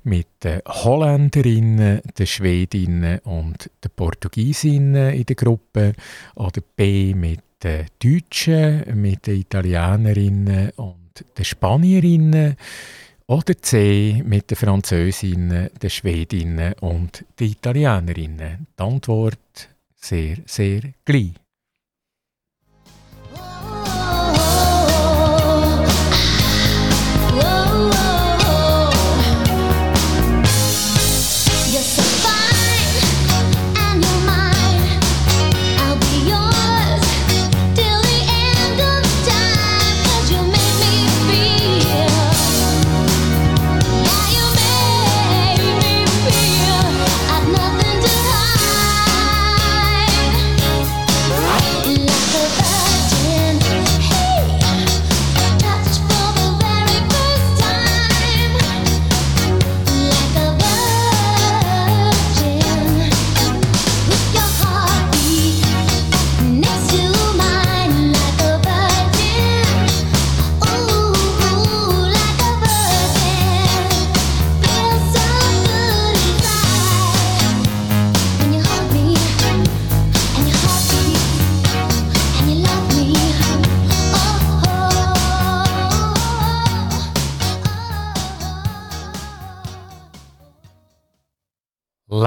mit 0.03 0.27
den 0.43 0.61
Holländerinnen, 0.67 2.01
den 2.17 2.27
Schwedinnen 2.27 3.19
und 3.19 3.69
den 3.83 3.91
Portugiesinnen 3.95 5.13
in 5.13 5.25
der 5.25 5.35
Gruppe 5.35 5.93
oder 6.35 6.61
B 6.75 7.13
mit 7.13 7.41
den 7.63 7.85
Deutschen, 8.01 8.83
mit 8.99 9.27
den 9.27 9.41
Italienerinnen 9.41 10.71
und 10.77 11.25
den 11.37 11.45
Spanierinnen 11.45 12.55
oder 13.27 13.61
C 13.61 14.23
mit 14.25 14.49
den 14.49 14.57
Französinnen, 14.57 15.69
den 15.79 15.89
Schwedinnen 15.89 16.73
und 16.79 17.25
den 17.39 17.51
Italienerinnen. 17.51 18.67
Die 18.77 18.83
Antwort 18.83 19.69
sehr, 19.95 20.37
sehr 20.45 20.81
gleich. 21.05 21.33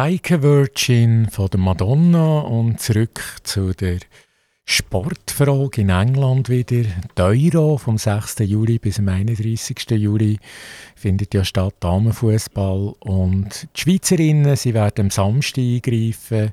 Like 0.05 0.33
a 0.33 0.43
Virgin 0.43 1.29
von 1.31 1.47
der 1.47 1.61
Madonna 1.61 2.41
und 2.41 2.81
zurück 2.81 3.23
zu 3.45 3.73
der 3.73 4.01
Sportfrage 4.65 5.81
in 5.81 5.91
England 5.91 6.49
wieder. 6.49 6.83
Die 7.17 7.23
Euro 7.55 7.79
vom 7.79 7.99
6. 7.99 8.41
Juli 8.41 8.81
bis 8.81 8.97
zum 8.97 9.09
31. 9.09 9.79
Juli 9.91 10.41
findet 10.97 11.35
ja 11.35 11.45
statt 11.45 11.77
Damenfußball 11.79 12.95
und 12.99 13.69
die 13.77 13.81
Schweizerinnen, 13.81 14.57
sie 14.57 14.75
werden 14.75 15.03
am 15.05 15.11
Samstag 15.11 15.63
eingreifen 15.63 16.51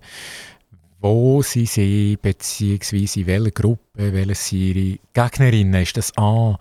wo 1.01 1.41
sie 1.41 1.65
sind, 1.65 2.21
beziehungsweise 2.21 3.21
in 3.21 3.27
welcher 3.27 3.51
Gruppe, 3.51 4.13
welche 4.13 4.55
ihre 4.55 4.99
Gegnerinnen. 5.13 5.81
Ist 5.81 5.97
das 5.97 6.17
A, 6.17 6.57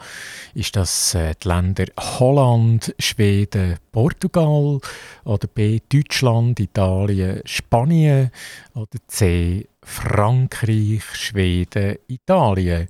ist 0.54 0.76
das 0.76 1.14
äh, 1.14 1.34
die 1.42 1.48
Länder 1.48 1.86
Holland, 1.98 2.94
Schweden, 2.98 3.78
Portugal 3.90 4.78
oder 5.24 5.48
B, 5.48 5.80
Deutschland, 5.88 6.60
Italien, 6.60 7.40
Spanien 7.44 8.30
oder 8.74 8.98
C, 9.08 9.66
Frankreich, 9.82 11.04
Schweden, 11.14 11.96
Italien. 12.06 12.86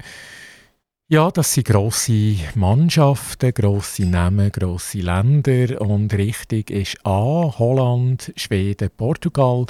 Ja, 1.10 1.30
das 1.30 1.54
sind 1.54 1.66
grosse 1.68 2.36
Mannschaften, 2.54 3.54
grosse 3.54 4.04
Namen, 4.04 4.52
grosse 4.52 4.98
Länder 4.98 5.80
und 5.80 6.12
richtig 6.12 6.70
ist 6.70 6.98
A, 7.02 7.50
Holland, 7.58 8.30
Schweden, 8.36 8.90
Portugal. 8.94 9.64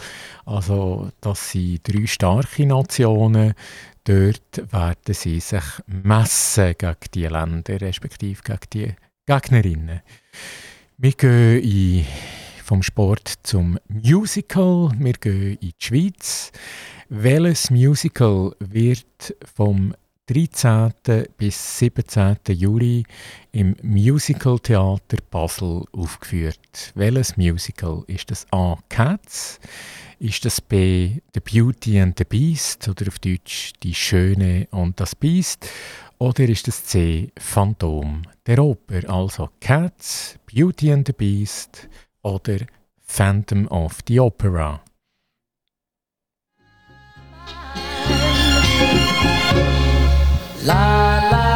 Also 0.44 1.12
das 1.20 1.52
sind 1.52 1.86
drei 1.86 2.06
starke 2.08 2.66
Nationen. 2.66 3.54
Dort 4.02 4.72
werden 4.72 5.14
sie 5.14 5.38
sich 5.38 5.62
messen 5.86 6.74
gegen 6.76 6.96
die 7.14 7.26
Länder, 7.28 7.80
respektive 7.82 8.42
gegen 8.42 8.58
die 8.72 8.94
Gegnerinnen. 9.24 10.00
Wir 10.96 11.12
gehen 11.12 11.62
in, 11.62 12.04
vom 12.64 12.82
Sport 12.82 13.34
zum 13.44 13.78
Musical. 13.86 14.90
Wir 14.98 15.12
gehen 15.12 15.56
in 15.60 15.70
die 15.70 15.72
Schweiz. 15.78 16.50
Welches 17.08 17.70
Musical 17.70 18.56
wird 18.58 19.36
vom 19.54 19.94
13. 20.28 20.92
bis 21.38 21.78
17. 21.78 22.36
Juli 22.48 23.02
im 23.52 23.74
Musical 23.82 24.58
Theater 24.58 25.16
Basel 25.30 25.84
aufgeführt. 25.92 26.92
Welches 26.94 27.38
Musical? 27.38 28.04
Ist 28.08 28.30
das 28.30 28.46
A. 28.52 28.76
Cats? 28.90 29.58
Ist 30.18 30.44
das 30.44 30.60
B. 30.60 31.20
The 31.32 31.40
Beauty 31.40 31.98
and 31.98 32.18
the 32.18 32.24
Beast? 32.24 32.86
Oder 32.88 33.08
auf 33.08 33.18
Deutsch 33.20 33.72
Die 33.82 33.94
Schöne 33.94 34.68
und 34.70 35.00
das 35.00 35.14
Biest? 35.14 35.66
Oder 36.18 36.46
ist 36.46 36.68
das 36.68 36.84
C. 36.84 37.32
Phantom 37.38 38.20
der 38.46 38.58
Oper? 38.58 39.08
Also 39.08 39.48
Cats, 39.60 40.38
Beauty 40.52 40.92
and 40.92 41.06
the 41.06 41.14
Beast 41.14 41.88
oder 42.20 42.58
Phantom 43.00 43.66
of 43.68 44.00
the 44.06 44.20
Opera? 44.20 44.82
La 50.68 51.18
la 51.30 51.47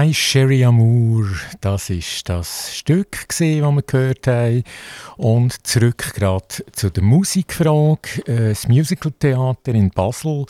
My 0.00 0.14
Sherry 0.14 0.64
Amour, 0.64 1.26
das 1.60 1.90
ist 1.90 2.26
das 2.30 2.74
Stück, 2.74 3.28
das 3.28 3.40
wir 3.40 3.82
gehört 3.82 4.26
haben. 4.26 4.64
Und 5.18 5.66
zurück 5.66 6.14
gerade 6.14 6.46
zu 6.72 6.88
der 6.88 7.02
Musikfrage. 7.02 8.22
Äh, 8.26 8.48
das 8.48 8.66
Musicaltheater 8.66 9.74
in 9.74 9.90
Basel, 9.90 10.46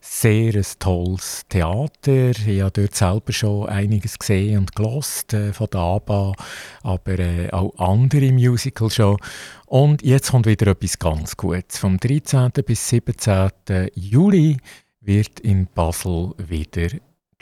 sehr 0.00 0.54
ein 0.54 0.66
tolles 0.78 1.42
Theater. 1.48 2.30
Ich 2.46 2.60
habe 2.60 2.70
dort 2.70 2.94
selber 2.94 3.32
schon 3.32 3.68
einiges 3.68 4.16
gesehen 4.16 4.58
und 4.58 4.76
gelost 4.76 5.34
äh, 5.34 5.52
von 5.52 5.66
der 5.72 5.80
ABBA, 5.80 6.32
aber 6.84 7.18
äh, 7.18 7.50
auch 7.50 7.76
andere 7.78 8.30
Musicals 8.30 8.94
schon. 8.94 9.16
Und 9.66 10.02
jetzt 10.02 10.30
kommt 10.30 10.46
wieder 10.46 10.68
etwas 10.68 11.00
ganz 11.00 11.36
Gutes. 11.36 11.78
Vom 11.78 11.98
13. 11.98 12.52
bis 12.64 12.88
17. 12.90 13.90
Juli 13.96 14.58
wird 15.00 15.40
in 15.40 15.66
Basel 15.66 16.32
wieder 16.38 16.90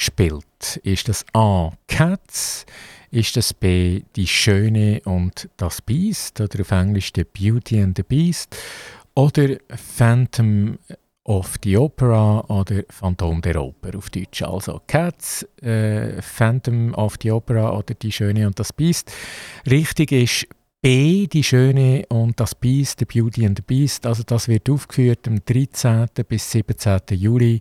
gespielt? 0.03 0.81
Ist 0.83 1.09
das 1.09 1.25
A. 1.33 1.71
Cats? 1.87 2.67
Ist 3.13 3.37
das 3.37 3.55
B. 3.55 4.03
Die 4.17 4.27
Schöne 4.27 5.01
und 5.05 5.49
das 5.57 5.81
Beast? 5.81 6.41
Oder 6.41 6.63
auf 6.63 6.73
Englisch 6.73 7.13
The 7.15 7.23
Beauty 7.25 7.81
and 7.81 7.97
the 7.97 8.03
Beast? 8.03 8.57
Oder 9.15 9.59
Phantom 9.97 10.77
of 11.25 11.55
the 11.63 11.77
Opera 11.77 12.41
oder 12.49 12.83
Phantom 12.89 13.41
der 13.43 13.63
Oper 13.63 13.97
auf 13.97 14.11
Deutsch. 14.11 14.43
Also 14.43 14.81
Cats, 14.89 15.47
äh, 15.63 16.21
Phantom 16.21 16.95
of 16.95 17.15
the 17.23 17.31
Opera 17.31 17.71
oder 17.71 17.95
Die 17.95 18.11
Schöne 18.11 18.49
und 18.49 18.59
das 18.59 18.73
Beast. 18.73 19.13
Richtig 19.71 20.11
ist 20.11 20.49
B, 20.81 21.29
Die 21.29 21.45
Schöne 21.45 22.05
und 22.09 22.41
das 22.41 22.57
Beast, 22.57 22.99
The 22.99 23.05
Beauty 23.05 23.47
and 23.47 23.57
the 23.57 23.63
Beast. 23.65 24.05
Also 24.05 24.25
das 24.25 24.49
wird 24.49 24.69
aufgeführt 24.69 25.29
am 25.29 25.45
13. 25.45 26.09
bis 26.27 26.51
17. 26.51 27.01
Juli 27.11 27.61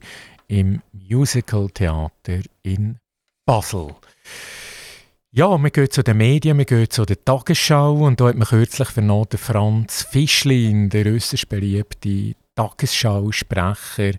im 0.52 0.82
Musical 0.92 1.70
Theater 1.70 2.42
in 2.62 2.98
Basel. 3.46 3.96
Ja, 5.32 5.58
wir 5.58 5.70
gehen 5.70 5.90
zu 5.90 6.04
den 6.04 6.18
Medien, 6.18 6.58
wir 6.58 6.66
gehen 6.66 6.90
zu 6.90 7.06
der 7.06 7.24
Tagesschau 7.24 8.06
und 8.06 8.20
da 8.20 8.28
hat 8.28 8.36
man 8.36 8.48
kürzlich 8.48 8.90
vernommen, 8.90 9.38
Franz 9.38 10.04
Fischlin, 10.04 10.90
der 10.90 11.06
russisch 11.06 11.48
beliebte 11.48 12.36
Tagesschausprecher, 12.56 14.16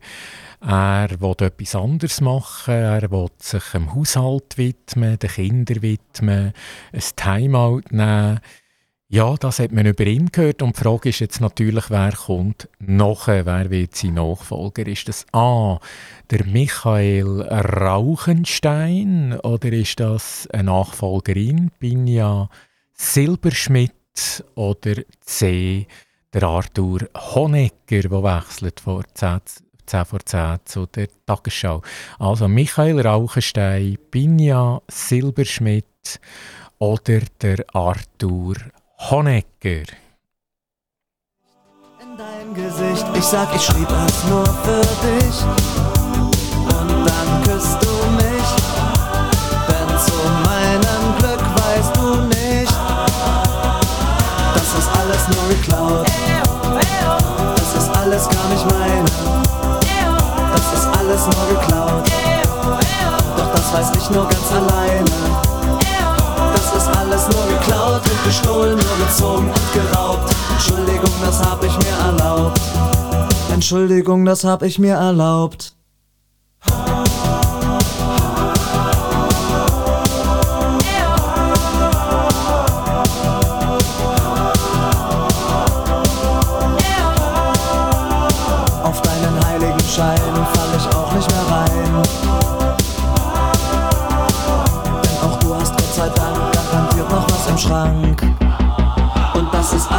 er 0.62 1.20
will 1.20 1.34
etwas 1.40 1.74
anderes 1.74 2.22
machen, 2.22 2.74
er 2.74 3.10
will 3.10 3.28
sich 3.38 3.64
dem 3.74 3.94
Haushalt 3.94 4.56
widmen, 4.56 5.18
den 5.18 5.30
Kindern 5.30 5.82
widmen, 5.82 6.52
ein 6.92 7.02
Timeout 7.14 7.82
nehmen. 7.90 8.40
Ja, 9.14 9.34
das 9.36 9.58
hat 9.58 9.72
man 9.72 9.84
über 9.84 10.06
ihn 10.06 10.32
gehört 10.32 10.62
und 10.62 10.74
die 10.74 10.80
Frage 10.80 11.10
ist 11.10 11.20
jetzt 11.20 11.42
natürlich, 11.42 11.90
wer 11.90 12.12
kommt 12.12 12.70
nachher, 12.78 13.44
wer 13.44 13.68
wird 13.68 13.94
sein 13.94 14.14
Nachfolger? 14.14 14.86
Ist 14.86 15.06
das 15.06 15.26
A, 15.32 15.78
der 16.30 16.46
Michael 16.46 17.42
Rauchenstein 17.42 19.38
oder 19.40 19.70
ist 19.70 20.00
das 20.00 20.48
eine 20.50 20.62
Nachfolgerin, 20.62 21.70
Binja 21.78 22.48
Silberschmidt 22.94 23.92
oder 24.54 24.94
C, 25.20 25.86
der 26.32 26.44
Arthur 26.44 27.00
Honegger, 27.14 28.08
der 28.08 28.22
wechselt 28.22 28.80
vor 28.80 29.02
10, 29.12 29.40
10 29.84 30.04
vor 30.06 30.20
10 30.24 30.60
zu 30.64 30.86
der 30.86 31.08
Tagesschau. 31.26 31.82
Also 32.18 32.48
Michael 32.48 33.06
Rauchenstein, 33.06 33.98
Binja 34.10 34.80
Silberschmidt 34.88 36.18
oder 36.78 37.20
der 37.42 37.62
Arthur 37.74 38.54
Honegger. 39.10 39.82
In 42.00 42.16
dein 42.16 42.54
Gesicht, 42.54 43.04
ich 43.14 43.24
sag, 43.24 43.52
ich 43.54 43.62
schrieb 43.62 43.88
es 44.06 44.24
nur 44.30 44.46
für 44.46 44.80
dich. 45.02 45.42
Und 46.62 47.04
dann 47.04 47.42
küsst 47.42 47.78
du 47.82 47.92
mich. 48.14 48.50
Denn 49.68 49.98
zu 49.98 50.14
meinem 50.44 51.18
Glück 51.18 51.42
weißt 51.58 51.96
du 51.96 52.20
nicht, 52.28 52.72
das 54.54 54.68
ist 54.78 54.90
alles 54.96 55.28
nur 55.34 55.48
geklaut. 55.48 56.06
Das 57.56 57.74
ist 57.74 57.96
alles 57.96 58.28
gar 58.28 58.48
nicht 58.50 58.70
meine. 58.70 59.04
Das 60.54 60.72
ist 60.78 60.86
alles 60.96 61.26
nur 61.26 61.58
geklaut. 61.58 62.10
Doch 63.36 63.52
das 63.52 63.72
weiß 63.72 63.90
ich 63.96 64.10
nur 64.10 64.28
ganz 64.28 64.52
alleine 64.52 65.31
und 68.12 68.24
gestohlen, 68.24 68.78
nur 68.78 69.06
gezogen 69.06 69.48
und 69.48 69.72
geraubt. 69.72 70.34
Entschuldigung, 70.52 71.10
das 71.24 71.42
hab 71.42 71.64
ich 71.64 71.76
mir 71.78 71.96
erlaubt. 72.06 72.60
Entschuldigung, 73.52 74.24
das 74.24 74.44
hab 74.44 74.62
ich 74.62 74.78
mir 74.78 74.94
erlaubt. 74.94 75.74
Auf 88.82 89.00
deinen 89.02 89.46
heiligen 89.46 89.80
Schein 89.88 90.61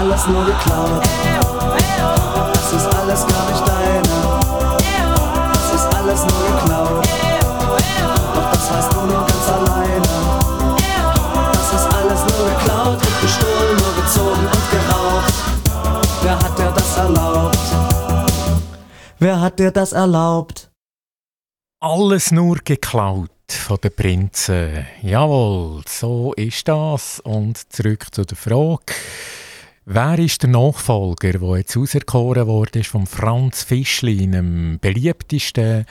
alles 0.03 0.27
nur 0.27 0.45
geklaut. 0.45 1.03
Das 2.53 2.73
ist 2.73 2.87
alles 2.95 3.25
gar 3.25 3.49
nicht 3.49 3.67
deine. 3.67 4.01
Das 5.53 5.73
ist 5.73 5.95
alles 5.95 6.21
nur 6.21 6.41
geklaut. 6.51 7.07
Doch 8.35 8.51
das 8.51 8.71
weißt 8.71 8.93
du 8.93 8.99
nur 8.99 9.25
ganz 9.25 9.47
alleine. 9.47 10.01
Das 11.53 11.73
ist 11.73 11.87
alles 11.95 12.19
nur 12.19 12.49
geklaut 12.49 12.99
und 13.07 13.21
gestohlen, 13.21 13.77
nur 13.77 13.93
gezogen 14.03 14.45
und 14.55 14.65
geraubt. 14.75 15.33
Wer 16.21 16.39
hat 16.39 16.59
dir 16.59 16.73
das 16.75 16.97
erlaubt? 16.97 17.57
Wer 19.19 19.39
hat 19.39 19.59
dir 19.59 19.71
das 19.71 19.93
erlaubt? 19.93 20.69
Alles 21.79 22.31
nur 22.31 22.57
geklaut 22.57 23.29
von 23.47 23.77
den 23.81 23.95
Prinzen. 23.95 24.85
Jawohl, 25.01 25.81
so 25.87 26.33
ist 26.33 26.67
das. 26.67 27.21
Und 27.21 27.71
zurück 27.71 28.07
zu 28.11 28.25
der 28.25 28.37
Frage. 28.37 28.93
Wer 29.85 30.17
ist 30.17 30.41
der 30.41 30.49
Nachfolger, 30.49 31.33
der 31.33 31.57
jetzt 31.57 31.75
auserkoren 31.75 32.47
wurde 32.47 32.85
von 32.85 33.05
Franz 33.05 33.63
Fischli, 33.63 34.23
einem 34.23 34.79
beliebtesten 34.79 35.85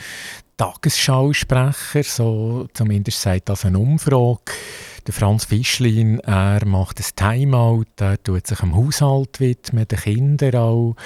Tagesschausprecher? 0.57 2.03
So 2.03 2.69
zumindest 2.73 3.21
sagt 3.21 3.51
das 3.51 3.67
eine 3.67 3.79
Umfrage. 3.79 4.53
Der 5.05 5.15
Franz 5.15 5.47
Fischlin, 5.47 6.21
er 6.21 6.65
macht 6.65 7.01
ein 7.01 7.17
Timeout, 7.17 7.87
er 7.99 8.23
tut 8.23 8.47
sich 8.47 8.61
dem 8.61 8.77
Haushalt 8.77 9.41
widmen, 9.41 9.89
den 9.89 9.99
Kindern 9.99 10.55
auch. 10.55 10.97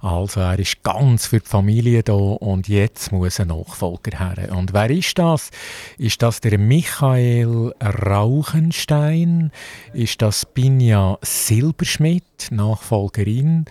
Also 0.00 0.40
er 0.40 0.58
ist 0.58 0.82
ganz 0.82 1.26
für 1.26 1.40
die 1.40 1.48
Familie 1.48 2.02
da 2.02 2.14
und 2.14 2.66
jetzt 2.66 3.12
muss 3.12 3.40
ein 3.40 3.48
Nachfolger 3.48 4.18
her. 4.18 4.56
Und 4.56 4.72
wer 4.72 4.88
ist 4.88 5.18
das? 5.18 5.50
Ist 5.98 6.22
das 6.22 6.40
der 6.40 6.58
Michael 6.58 7.74
Rauchenstein? 7.82 9.52
Ist 9.92 10.22
das 10.22 10.46
Binja 10.46 11.18
Silberschmidt, 11.20 12.48
Nachfolgerin? 12.50 13.66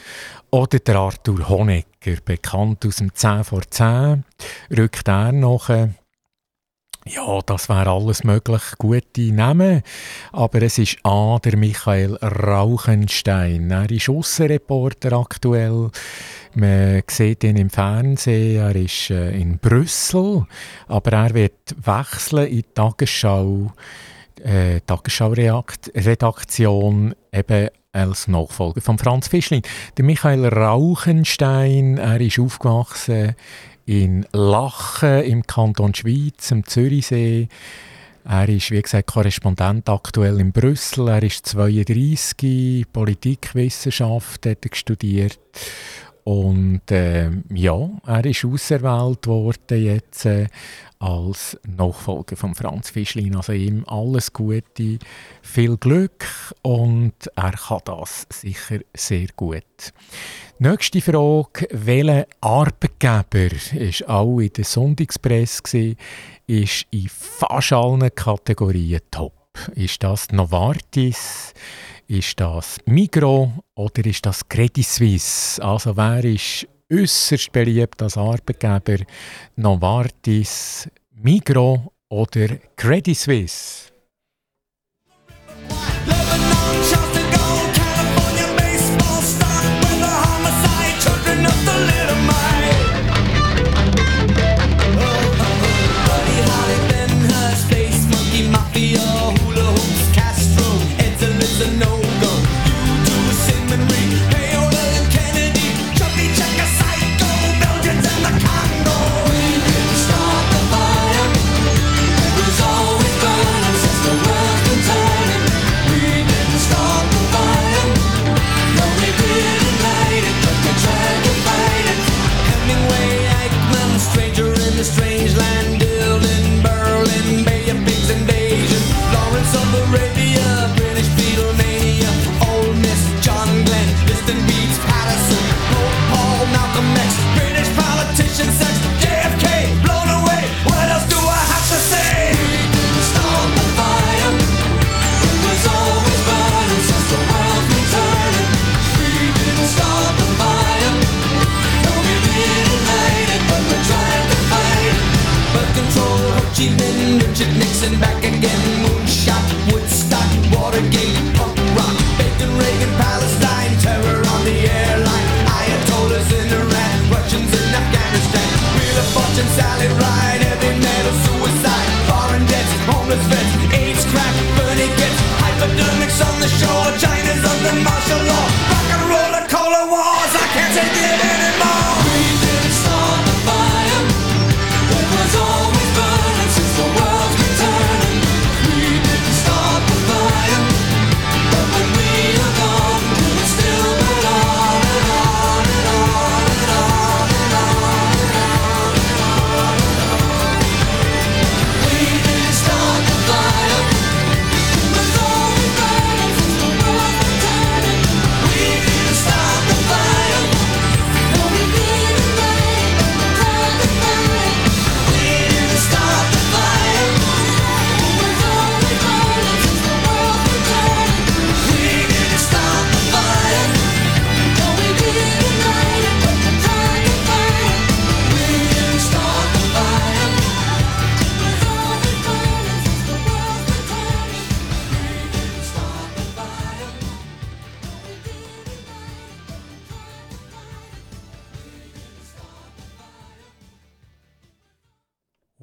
Oder 0.52 0.78
der 0.78 0.98
Arthur 0.98 1.50
Honegger, 1.50 2.22
bekannt 2.24 2.86
aus 2.86 2.98
dem 2.98 3.16
10 3.16 3.46
vor 3.46 3.64
10, 3.68 4.26
rückt 4.78 5.08
er 5.08 5.32
nachher 5.32 5.90
Ja, 7.08 7.40
das 7.44 7.68
wäre 7.68 7.90
alles 7.90 8.24
möglich, 8.24 8.62
gute 8.78 9.34
Namen. 9.34 9.82
Aber 10.32 10.62
es 10.62 10.78
ist 10.78 11.00
A, 11.04 11.40
der 11.40 11.58
Michael 11.58 12.16
Rauchenstein. 12.18 13.72
Er 13.72 13.90
ist 13.90 14.08
Aussenreporter 14.08 15.14
aktuell. 15.14 15.90
Man 16.54 17.02
sieht 17.10 17.44
ihn 17.44 17.58
im 17.58 17.72
Fernsehen, 17.72 18.62
er 18.62 18.76
ist 18.76 19.10
äh, 19.10 19.32
in 19.32 19.58
Brüssel. 19.58 20.46
Aber 20.88 21.14
er 21.14 21.34
wird 21.34 21.76
wechseln 21.84 22.46
in 22.46 22.58
die 22.58 22.66
Tagesschau, 22.76 23.74
äh, 24.44 24.80
Tagesschau-Redaktion 24.82 27.16
eben 27.32 27.70
als 27.92 28.28
Nachfolger 28.28 28.82
von 28.82 28.98
Franz 28.98 29.28
Fischlin. 29.28 29.62
Der 29.98 30.06
Michael 30.06 30.46
Rauchenstein, 30.46 31.98
er 31.98 32.22
ist 32.22 32.40
aufgewachsen 32.40 33.36
in 33.86 34.26
Lachen 34.32 35.24
im 35.24 35.46
Kanton 35.46 35.94
Schweiz, 35.94 36.52
am 36.52 36.66
Zürichsee. 36.66 37.50
Er 38.24 38.48
ist, 38.48 38.72
wie 38.72 38.82
gesagt, 38.82 39.08
Korrespondent 39.08 39.90
aktuell 39.90 40.40
in 40.40 40.52
Brüssel. 40.52 41.08
Er 41.10 41.24
ist 41.24 41.48
32, 41.48 42.86
Politikwissenschaft 42.94 44.46
hat 44.46 44.66
er 44.66 44.76
studiert. 44.76 45.40
Und 46.24 46.92
äh, 46.92 47.30
ja, 47.54 47.90
er 48.06 48.26
ist 48.26 48.46
auserwählt 48.46 49.28
worden 49.28 49.84
jetzt 49.84 50.26
äh, 50.26 50.48
als 51.00 51.58
Nachfolger 51.66 52.36
von 52.36 52.54
Franz 52.54 52.92
Fischlin. 52.92 53.36
Also 53.36 53.54
ihm 53.54 53.84
alles 53.88 54.32
Gute, 54.32 55.00
viel 55.42 55.78
Glück 55.78 56.26
und 56.62 57.14
er 57.36 57.52
kann 57.52 57.82
das 57.86 58.28
sicher 58.30 58.80
sehr 58.96 59.28
gut. 59.36 59.64
Nächste 60.60 61.02
Frage, 61.02 61.68
welcher 61.72 62.28
Arbeitgeber 62.40 63.56
ist 63.74 64.08
auch 64.08 64.40
in 64.40 64.54
der 64.54 64.64
Sonntagspresse 64.64 65.96
ist 66.46 66.86
in 66.92 67.10
fast 67.10 67.74
allen 67.74 68.14
Kategorien 68.14 69.02
top. 69.10 69.34
Ist 69.76 70.04
das 70.04 70.30
Novartis? 70.32 71.54
Ist 72.12 72.42
das 72.42 72.76
Migro 72.88 73.54
oder 73.74 74.06
ist 74.06 74.26
das 74.26 74.46
Credit 74.50 74.86
Suisse? 74.86 75.64
Also 75.64 75.96
wer 75.96 76.22
ist 76.26 76.68
äußerst 76.92 77.54
beliebt 77.54 78.02
als 78.02 78.18
Arbeitgeber? 78.18 79.06
Novartis, 79.56 80.90
Migro 81.14 81.94
oder 82.10 82.50
Credit 82.76 83.18
Suisse? 83.18 83.94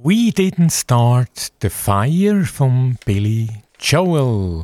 Didn't 0.04 0.70
Start 0.70 1.54
the 1.60 1.68
Fire 1.68 2.44
von 2.44 2.96
Billy 3.04 3.48
Joel. 3.80 4.62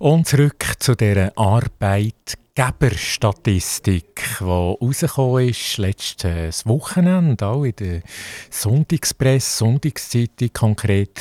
Und 0.00 0.26
zurück 0.26 0.64
zu 0.80 0.96
der 0.96 1.32
Arbeitgeberstatistik, 1.38 4.24
die 4.40 4.44
rausgekommen 4.44 5.50
ist 5.50 5.78
letztes 5.78 6.66
Wochenende, 6.66 7.46
auch 7.46 7.62
in 7.62 7.76
der 7.76 8.02
Sonntagspresse, 8.50 9.58
Sonntagszeitung 9.58 10.52
konkret. 10.52 11.20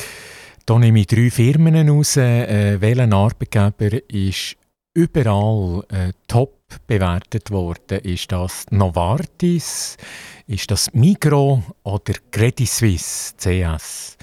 Da 0.66 0.80
nehme 0.80 1.02
ich 1.02 1.08
drei 1.08 1.30
Firmen 1.30 1.88
raus. 1.88 2.18
Äh, 2.18 2.82
welcher 2.82 3.14
Arbeitgeber 3.14 4.10
ist 4.10 4.58
überall 4.96 5.84
äh, 5.90 6.14
top 6.28 6.55
bewertet 6.88 7.52
worden? 7.52 8.00
Ist 8.00 8.32
das 8.32 8.66
Novartis? 8.70 9.98
Ist 10.48 10.70
das 10.72 10.94
Migro 10.94 11.64
oder 11.84 12.14
Credit 12.32 12.68
Suisse, 12.68 13.34
CS? 13.38 14.18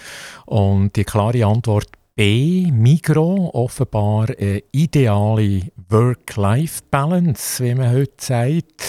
Und 0.46 0.96
die 0.96 1.04
klare 1.04 1.44
Antwort 1.46 1.88
B, 2.14 2.70
Migro, 2.70 3.50
offenbar 3.54 4.28
eine 4.38 4.62
ideale 4.70 5.62
Work-Life-Balance, 5.88 7.64
wie 7.64 7.74
man 7.74 7.92
heute 7.92 8.12
sagt. 8.18 8.84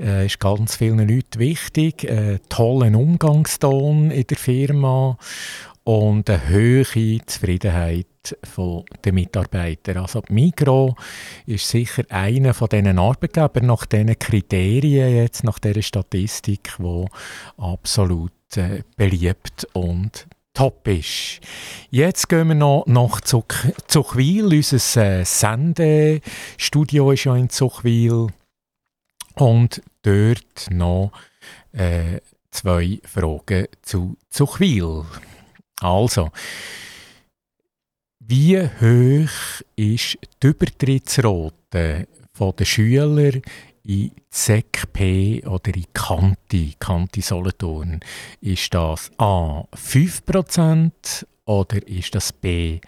Äh, 0.00 0.26
ist 0.26 0.40
ganz 0.40 0.76
vielen 0.76 1.06
Leuten 1.06 1.38
wichtig. 1.38 2.04
Äh, 2.04 2.38
tollen 2.48 2.94
Umgangston 2.94 4.10
in 4.10 4.26
der 4.26 4.36
Firma 4.36 5.18
und 5.84 6.30
eine 6.30 6.48
hohe 6.48 7.20
Zufriedenheit 7.26 8.06
der 9.04 9.12
Mitarbeiter. 9.12 10.00
Also 10.00 10.22
Migro 10.28 10.94
ist 11.46 11.68
sicher 11.68 12.04
einer 12.08 12.54
von 12.54 12.68
diesen 12.68 12.98
Arbeitgebern 12.98 13.66
nach 13.66 13.86
diesen 13.86 14.16
Kriterien 14.18 15.16
jetzt, 15.16 15.42
nach 15.42 15.58
dieser 15.58 15.82
Statistik, 15.82 16.74
wo 16.78 17.08
absolut 17.56 18.32
äh, 18.54 18.82
beliebt 18.96 19.66
und 19.72 20.26
top 20.54 20.86
ist. 20.86 21.40
Jetzt 21.90 22.28
gehen 22.28 22.48
wir 22.48 22.54
noch 22.54 22.86
nach 22.86 23.20
Zuchwil. 23.20 24.44
Unser 24.44 25.20
äh, 25.20 25.24
Sendestudio 25.24 27.10
ist 27.10 27.24
ja 27.24 27.34
in 27.36 27.50
Zuchwil. 27.50 28.28
Und 29.34 29.82
dort 30.02 30.70
noch 30.70 31.10
äh, 31.72 32.20
zwei 32.50 33.00
Fragen 33.04 33.66
zu 33.80 34.16
Zuchwil. 34.28 35.04
Also, 35.82 36.30
wie 38.20 38.58
hoch 38.58 39.62
ist 39.74 40.16
die 40.42 40.46
Übertrittsrate 40.46 42.06
der 42.38 42.64
Schüler 42.64 43.32
in 43.84 44.12
ZECP 44.30 45.44
oder 45.46 45.74
in 45.74 45.86
Kanti, 45.92 46.74
Kanti 46.78 47.20
Solothurn, 47.20 48.00
ist 48.40 48.72
das 48.74 49.10
A 49.18 49.64
5% 49.74 50.92
oder 51.46 51.88
ist 51.88 52.14
das 52.14 52.32
B 52.32 52.80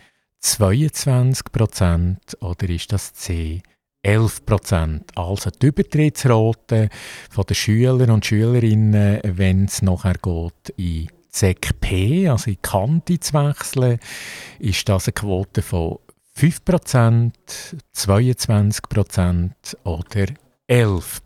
22% 0.43 2.41
oder 2.41 2.69
ist 2.69 2.93
das 2.93 3.13
C 3.13 3.61
11%? 4.05 5.01
Also 5.17 5.51
die 5.51 5.67
Übertrittsrate 5.67 6.91
der 7.37 7.55
Schüler 7.55 8.13
und 8.13 8.25
Schülerinnen, 8.25 9.21
wenn 9.25 9.65
es 9.65 9.83
nachher 9.83 10.15
geht 10.15 10.75
in 10.77 11.09
ZECP, 11.35 12.29
also 12.31 12.51
in 12.51 12.63
Kanti 12.63 13.19
zu 13.19 13.35
wechseln, 13.35 13.99
ist 14.61 14.89
das 14.89 15.09
eine 15.09 15.15
Quote 15.15 15.63
von 15.63 15.99
5%, 16.39 17.33
22% 17.95 19.53
oder 19.85 20.27
11 20.69 21.23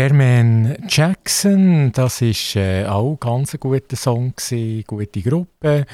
Jermaine 0.00 0.78
Jackson, 0.88 1.92
das 1.92 2.22
ist 2.22 2.56
äh, 2.56 2.86
auch 2.86 3.18
ganz 3.20 3.52
ein 3.52 3.60
guter 3.60 3.96
Song 3.96 4.32
gewesen, 4.34 4.82
gute 4.86 5.20
Gruppe. 5.20 5.84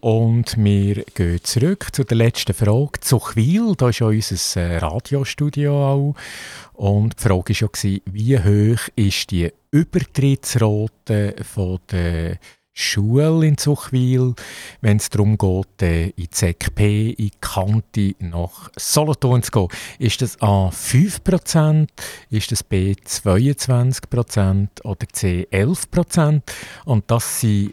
Und 0.00 0.56
wir 0.56 1.04
gehen 1.14 1.44
zurück 1.44 1.86
zu 1.92 2.02
der 2.02 2.16
letzten 2.16 2.54
Frage. 2.54 2.98
Zu 3.00 3.20
Chwil, 3.20 3.74
da 3.76 3.90
ist 3.90 4.00
ja 4.00 4.08
unser 4.08 4.60
äh, 4.60 4.78
Radiostudio 4.78 5.72
auch. 5.72 6.14
Und 6.72 7.20
die 7.20 7.22
Frage 7.22 7.54
war 7.54 7.84
ja, 7.84 8.00
wie 8.06 8.36
hoch 8.40 8.88
ist 8.96 9.30
die 9.30 9.52
Übertrittsrate 9.70 11.36
von 11.44 11.78
der 11.92 12.38
Schule 12.78 13.46
in 13.46 13.56
Zuchwil, 13.56 14.34
wenn 14.82 14.98
es 14.98 15.08
darum 15.08 15.38
geht, 15.38 15.82
äh, 15.82 16.08
in 16.10 16.30
ZKP, 16.30 17.10
in 17.10 17.30
Kante 17.40 18.14
nach 18.18 18.70
Solothurn 18.76 19.42
zu 19.42 19.50
gehen. 19.50 19.68
Ist 19.98 20.20
das 20.20 20.40
A 20.42 20.68
5%, 20.68 21.88
ist 22.28 22.52
das 22.52 22.62
B 22.62 22.92
22% 22.92 24.84
oder 24.84 25.08
C 25.10 25.48
11%? 25.50 26.42
Und 26.84 27.10
das 27.10 27.40
sind 27.40 27.72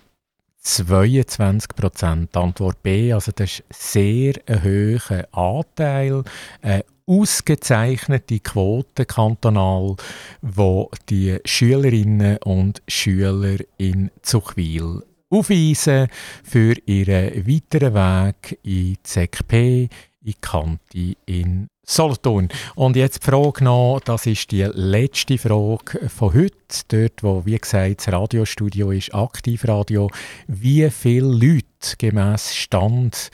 22%. 0.65 2.37
Antwort 2.37 2.81
B, 2.81 3.11
also 3.11 3.33
das 3.35 3.59
ist 3.59 3.63
sehr 3.69 4.35
ein 4.47 4.63
hoher 4.63 5.27
Anteil, 5.33 6.23
eine 6.61 6.85
ausgezeichnete 7.05 8.39
Quote 8.39 9.05
kantonal, 9.05 9.95
wo 10.41 10.89
die 11.09 11.37
Schülerinnen 11.45 12.37
und 12.37 12.81
Schüler 12.87 13.57
in 13.77 14.11
Zuchwil 14.21 15.03
aufweisen 15.29 16.07
für 16.43 16.75
ihren 16.85 17.47
weiteren 17.47 17.93
Weg 17.93 18.59
in 18.63 18.97
ZKP, 19.03 19.89
in 20.23 20.33
Kanti 20.41 21.17
in 21.25 21.67
Solothurn. 21.85 22.47
Und 22.75 22.95
jetzt 22.95 23.23
die 23.23 23.29
Frage 23.29 23.63
noch, 23.63 23.99
das 24.05 24.25
ist 24.25 24.51
die 24.51 24.63
letzte 24.63 25.37
Frage 25.37 26.09
von 26.09 26.33
heute, 26.33 26.55
dort 26.87 27.23
wo, 27.23 27.45
wie 27.45 27.57
gesagt, 27.57 27.99
das 27.99 28.13
Radiostudio 28.13 28.91
ist, 28.91 29.13
Aktivradio. 29.13 30.09
Wie 30.47 30.89
viele 30.89 31.27
Leute 31.27 31.97
gemäß 31.97 32.55
Stand 32.55 33.31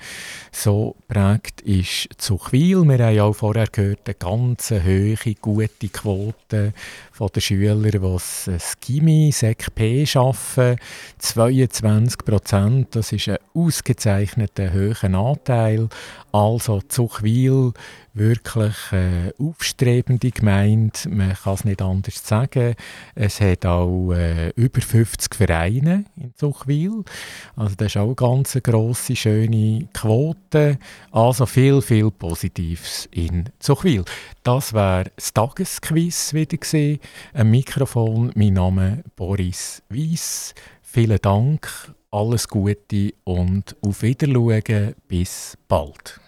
So 0.52 0.96
prägt 1.08 1.62
ist 1.62 2.10
Zuchwil. 2.18 2.84
Wir 2.84 3.06
haben 3.06 3.16
ja 3.16 3.24
auch 3.24 3.34
vorher 3.34 3.68
gehört, 3.68 4.02
eine 4.06 4.16
ganz 4.16 4.72
hohe, 4.72 5.16
gute 5.42 5.90
Quote 5.90 6.74
von 7.12 7.30
den 7.30 7.42
Schülern, 7.42 7.84
die 7.84 8.00
das 8.00 8.80
Gimmi, 8.80 9.32
SEC-P 9.32 10.06
arbeiten. 10.16 10.80
22 11.18 12.18
Prozent, 12.20 12.96
das 12.96 13.12
ist 13.12 13.28
ein 13.28 13.38
ausgezeichneter 13.54 14.74
hoher 14.74 15.04
Anteil. 15.04 15.90
Also 16.32 16.82
Zuchwil 16.82 17.74
wirklich 18.14 18.76
äh, 18.92 19.34
aufstrebende 19.40 20.32
Gemeinde, 20.32 20.92
man 21.10 21.34
kann 21.34 21.54
es 21.56 21.66
nicht 21.66 21.82
anders 21.82 22.26
sagen. 22.26 22.76
Es 23.16 23.42
hat 23.42 23.66
auch 23.66 24.14
äh, 24.14 24.50
über 24.56 24.82
50 24.82 25.36
Vereine 25.36 26.06
in 26.16 26.34
Zuchwil, 26.36 27.04
also 27.56 27.76
das 27.76 27.88
ist 27.88 27.98
auch 27.98 28.06
eine 28.06 28.16
ganz 28.16 28.58
grosse, 28.62 29.16
schöne 29.16 29.88
Quote. 29.94 30.78
Also 31.12 31.46
viel, 31.46 31.82
viel 31.82 32.12
Positives 32.12 33.08
in 33.12 33.46
Zuchwil. 33.60 34.04
Das 34.44 34.74
wäre 34.74 35.12
das 35.16 35.34
Tagesquiz 35.34 36.34
wieder 36.34 36.58
gewesen. 36.58 37.00
Ein 37.34 37.52
Mikrofon, 37.52 38.32
mein 38.36 38.54
Name 38.54 39.04
Boris 39.16 39.82
Weiss. 39.90 40.54
Vielen 40.82 41.20
Dank, 41.22 41.94
alles 42.12 42.48
Gute 42.48 43.14
und 43.24 43.76
auf 43.82 44.04
Wiedersehen. 44.04 44.94
Bis 45.08 45.58
bald. 45.68 46.23